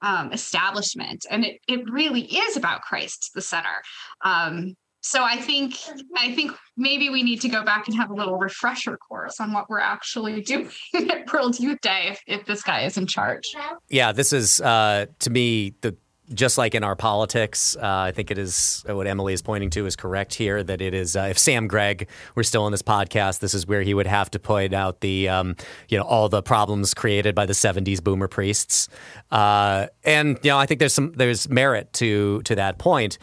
[0.01, 3.81] um, establishment, and it it really is about Christ the center.
[4.23, 5.75] Um, so I think
[6.15, 9.53] I think maybe we need to go back and have a little refresher course on
[9.53, 13.53] what we're actually doing at World Youth Day if, if this guy is in charge.
[13.89, 15.95] Yeah, this is uh, to me the
[16.33, 19.85] just like in our politics, uh, I think it is what Emily is pointing to
[19.85, 20.63] is correct here.
[20.63, 23.81] That it is uh, if Sam Gregg were still in this podcast, this is where
[23.81, 25.55] he would have to point out the um,
[25.87, 28.89] you know all the problems created by the '70s boomer priests,
[29.31, 33.17] uh, and you know I think there's some there's merit to to that point.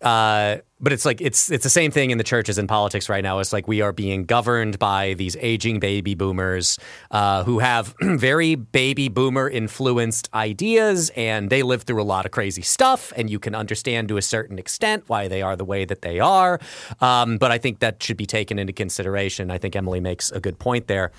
[0.00, 3.22] Uh, but it's like it's it's the same thing in the churches and politics right
[3.22, 3.40] now.
[3.40, 6.78] It's like we are being governed by these aging baby boomers
[7.10, 12.30] uh, who have very baby boomer influenced ideas, and they live through a lot of
[12.30, 13.12] crazy stuff.
[13.16, 16.20] And you can understand to a certain extent why they are the way that they
[16.20, 16.60] are.
[17.00, 19.50] Um, but I think that should be taken into consideration.
[19.50, 21.10] I think Emily makes a good point there.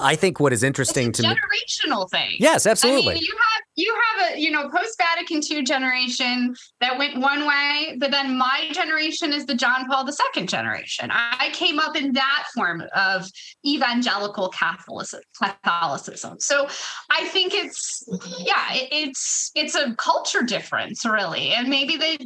[0.00, 2.36] I think what is interesting to me generational thing.
[2.38, 3.12] Yes, absolutely.
[3.12, 7.18] I mean, you have you have a you know post Vatican II generation that went
[7.18, 11.10] one way, but then my generation is the John Paul II generation.
[11.12, 13.26] I came up in that form of
[13.66, 16.40] evangelical Catholicism.
[16.40, 16.68] So
[17.10, 18.04] I think it's
[18.38, 22.18] yeah, it, it's it's a culture difference really, and maybe they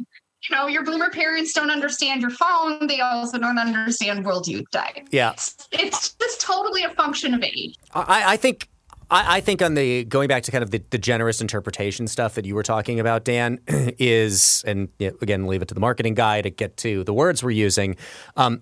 [0.49, 2.87] you know, your boomer parents don't understand your phone.
[2.87, 5.03] They also don't understand World Youth Day.
[5.11, 5.31] Yeah.
[5.31, 7.75] It's, it's just totally a function of age.
[7.93, 8.67] I, I think
[9.09, 12.45] I, think on the going back to kind of the, the, generous interpretation stuff that
[12.45, 16.49] you were talking about, Dan, is and again leave it to the marketing guy to
[16.49, 17.95] get to the words we're using.
[18.37, 18.61] Um,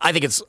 [0.00, 0.42] I think it's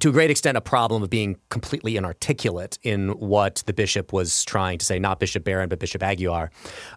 [0.00, 4.44] to a great extent a problem of being completely inarticulate in what the bishop was
[4.44, 6.50] trying to say, not Bishop Barron, but Bishop Aguiar,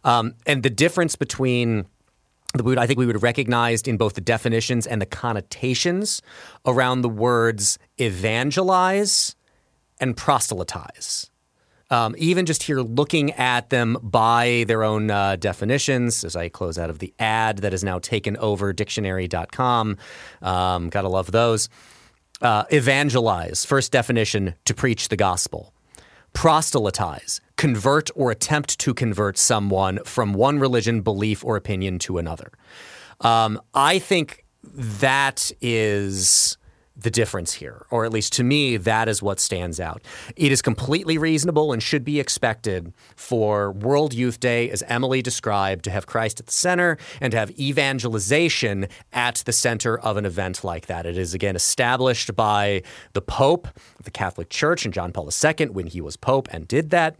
[0.03, 1.85] um, and the difference between
[2.61, 6.21] would, I think we would have recognized in both the definitions and the connotations
[6.65, 9.35] around the words evangelize
[9.99, 11.29] and proselytize.
[11.91, 16.79] Um, even just here looking at them by their own uh, definitions, as I close
[16.79, 19.97] out of the ad that has now taken over dictionary.com,
[20.41, 21.69] um, gotta love those.
[22.41, 25.74] Uh, evangelize, first definition, to preach the gospel
[26.35, 32.51] proselytize, convert or attempt to convert someone from one religion, belief, or opinion to another.
[33.21, 36.57] Um, I think that is
[36.97, 40.01] the difference here, or at least to me, that is what stands out.
[40.35, 45.83] It is completely reasonable and should be expected for World Youth Day, as Emily described,
[45.85, 50.25] to have Christ at the center and to have evangelization at the center of an
[50.25, 51.05] event like that.
[51.05, 52.81] It is again established by
[53.13, 53.67] the Pope,
[54.03, 57.17] the Catholic Church, and John Paul II when he was Pope and did that.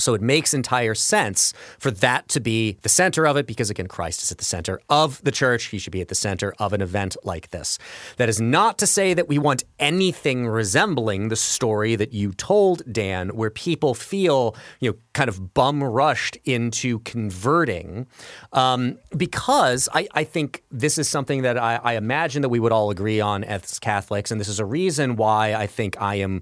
[0.00, 3.86] So it makes entire sense for that to be the center of it because, again,
[3.86, 5.64] Christ is at the center of the church.
[5.66, 7.78] He should be at the center of an event like this.
[8.16, 12.82] That is not to say that we want anything resembling the story that you told,
[12.90, 18.06] Dan, where people feel, you know, kind of bum rushed into converting.
[18.52, 22.72] Um, because I, I, think this is something that I, I imagine that we would
[22.72, 24.30] all agree on as Catholics.
[24.30, 26.40] And this is a reason why I think I am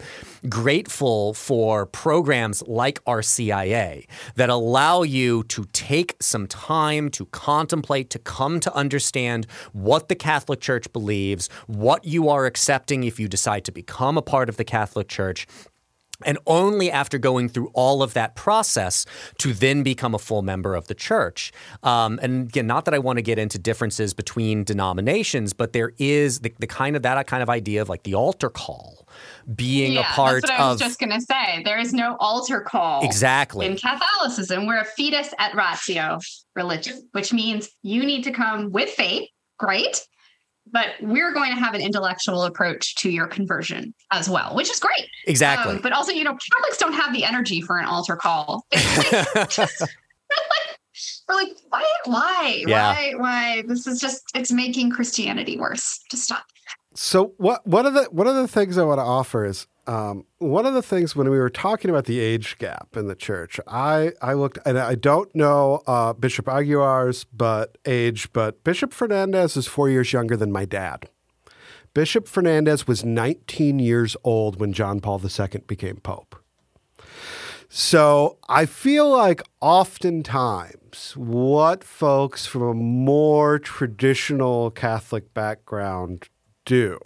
[0.48, 8.10] grateful for programs like RC CIA that allow you to take some time to contemplate,
[8.10, 13.26] to come to understand what the Catholic Church believes, what you are accepting if you
[13.28, 15.46] decide to become a part of the Catholic Church,
[16.26, 19.06] and only after going through all of that process
[19.38, 21.52] to then become a full member of the church.
[21.82, 25.92] Um, and again, not that I want to get into differences between denominations, but there
[25.98, 28.97] is the, the kind of that kind of idea of like the altar call
[29.54, 31.62] being yeah, a part that's what I was just going to say.
[31.64, 33.04] There is no altar call.
[33.04, 33.66] Exactly.
[33.66, 36.18] In Catholicism, we're a fides et ratio
[36.54, 39.28] religion, which means you need to come with faith.
[39.58, 40.04] Great.
[40.70, 44.78] But we're going to have an intellectual approach to your conversion as well, which is
[44.78, 45.08] great.
[45.26, 45.76] Exactly.
[45.76, 48.66] Um, but also, you know, Catholics don't have the energy for an altar call.
[49.48, 49.82] just,
[51.26, 52.92] we're like, why, why, yeah.
[52.92, 53.62] why, why?
[53.66, 56.00] This is just, it's making Christianity worse.
[56.10, 56.44] Just stop.
[56.94, 60.26] So what one of the one of the things I want to offer is um,
[60.38, 63.58] one of the things when we were talking about the age gap in the church,
[63.66, 69.56] I I looked and I don't know uh, Bishop Aguiar's but age, but Bishop Fernandez
[69.56, 71.08] is four years younger than my dad.
[71.94, 76.36] Bishop Fernandez was 19 years old when John Paul II became pope.
[77.70, 86.28] So I feel like oftentimes what folks from a more traditional Catholic background
[86.68, 86.98] do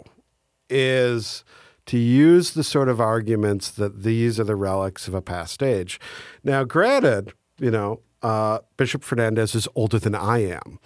[0.69, 1.45] is
[1.85, 5.99] to use the sort of arguments that these are the relics of a past age.
[6.43, 10.79] Now, granted, you know, uh, Bishop Fernandez is older than I am,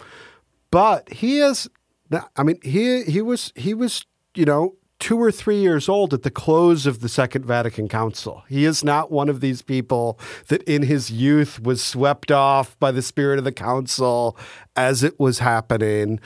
[0.70, 1.68] but he is.
[2.36, 6.22] I mean, he he was he was you know two or three years old at
[6.22, 8.42] the close of the Second Vatican Council.
[8.48, 10.18] He is not one of these people
[10.48, 14.36] that in his youth was swept off by the spirit of the council
[14.74, 16.20] as it was happening.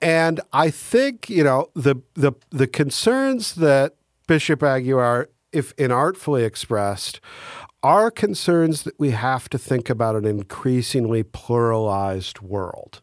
[0.00, 3.96] And I think, you know, the the the concerns that
[4.26, 7.20] Bishop Aguiar, if inartfully expressed,
[7.84, 13.02] are concerns that we have to think about an increasingly pluralized world.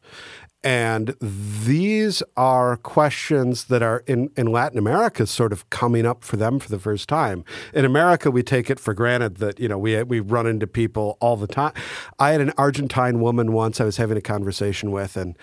[0.64, 6.38] And these are questions that are in, in Latin America sort of coming up for
[6.38, 7.44] them for the first time.
[7.74, 11.18] In America, we take it for granted that, you know, we, we run into people
[11.20, 11.74] all the time.
[12.20, 15.36] I had an Argentine woman once I was having a conversation with, and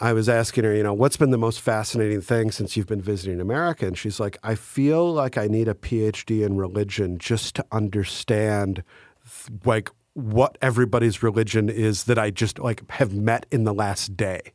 [0.00, 3.02] I was asking her, you know, what's been the most fascinating thing since you've been
[3.02, 3.86] visiting America?
[3.86, 8.84] And she's like, I feel like I need a PhD in religion just to understand
[9.64, 14.52] like what everybody's religion is that I just like have met in the last day.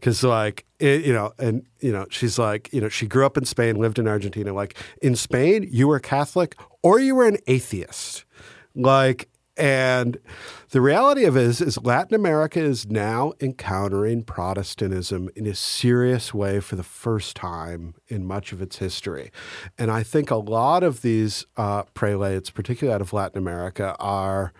[0.00, 3.36] Cause like, it, you know, and, you know, she's like, you know, she grew up
[3.36, 4.52] in Spain, lived in Argentina.
[4.52, 8.24] Like in Spain, you were Catholic or you were an atheist.
[8.74, 10.18] Like, and
[10.70, 16.32] the reality of it is, is Latin America is now encountering Protestantism in a serious
[16.32, 19.30] way for the first time in much of its history.
[19.78, 24.52] And I think a lot of these uh, prelates, particularly out of Latin America, are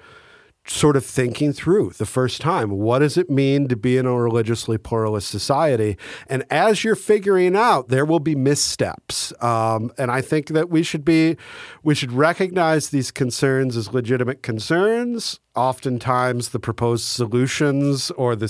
[0.67, 4.15] sort of thinking through the first time what does it mean to be in a
[4.15, 5.97] religiously pluralist society?
[6.29, 9.33] And as you're figuring out there will be missteps.
[9.43, 11.37] Um, and i think that we should be
[11.83, 15.41] we should recognize these concerns as legitimate concerns.
[15.55, 18.49] Oftentimes the proposed solutions or the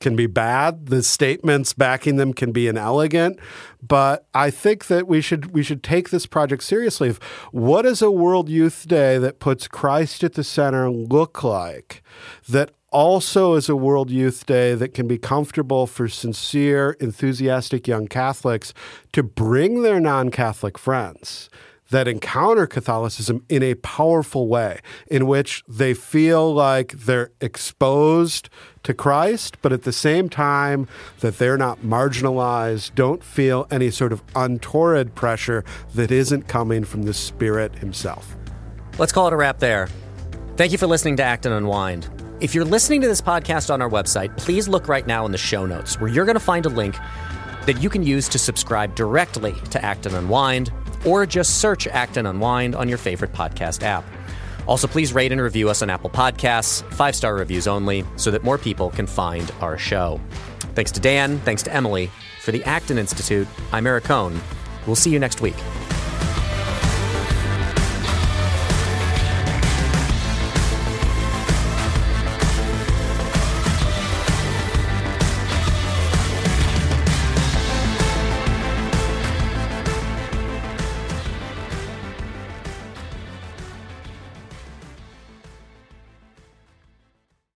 [0.00, 0.86] can be bad.
[0.86, 3.38] The statements backing them can be inelegant.
[3.86, 7.14] But I think that we should we should take this project seriously.
[7.50, 12.02] What does a World Youth Day that puts Christ at the center look like?
[12.48, 18.06] That also is a World Youth Day that can be comfortable for sincere, enthusiastic young
[18.06, 18.74] Catholics
[19.12, 21.48] to bring their non Catholic friends
[21.90, 28.48] that encounter Catholicism in a powerful way, in which they feel like they're exposed
[28.82, 30.88] to Christ, but at the same time
[31.20, 35.64] that they're not marginalized, don't feel any sort of untoward pressure
[35.94, 38.36] that isn't coming from the Spirit Himself.
[38.98, 39.88] Let's call it a wrap there.
[40.56, 42.08] Thank you for listening to Acton Unwind.
[42.40, 45.38] If you're listening to this podcast on our website, please look right now in the
[45.38, 46.96] show notes where you're going to find a link
[47.66, 50.72] that you can use to subscribe directly to Acton Unwind
[51.04, 54.04] or just search Acton Unwind on your favorite podcast app.
[54.70, 58.44] Also, please rate and review us on Apple Podcasts, five star reviews only, so that
[58.44, 60.20] more people can find our show.
[60.76, 62.08] Thanks to Dan, thanks to Emily.
[62.40, 64.40] For the Acton Institute, I'm Eric Kohn.
[64.86, 65.56] We'll see you next week.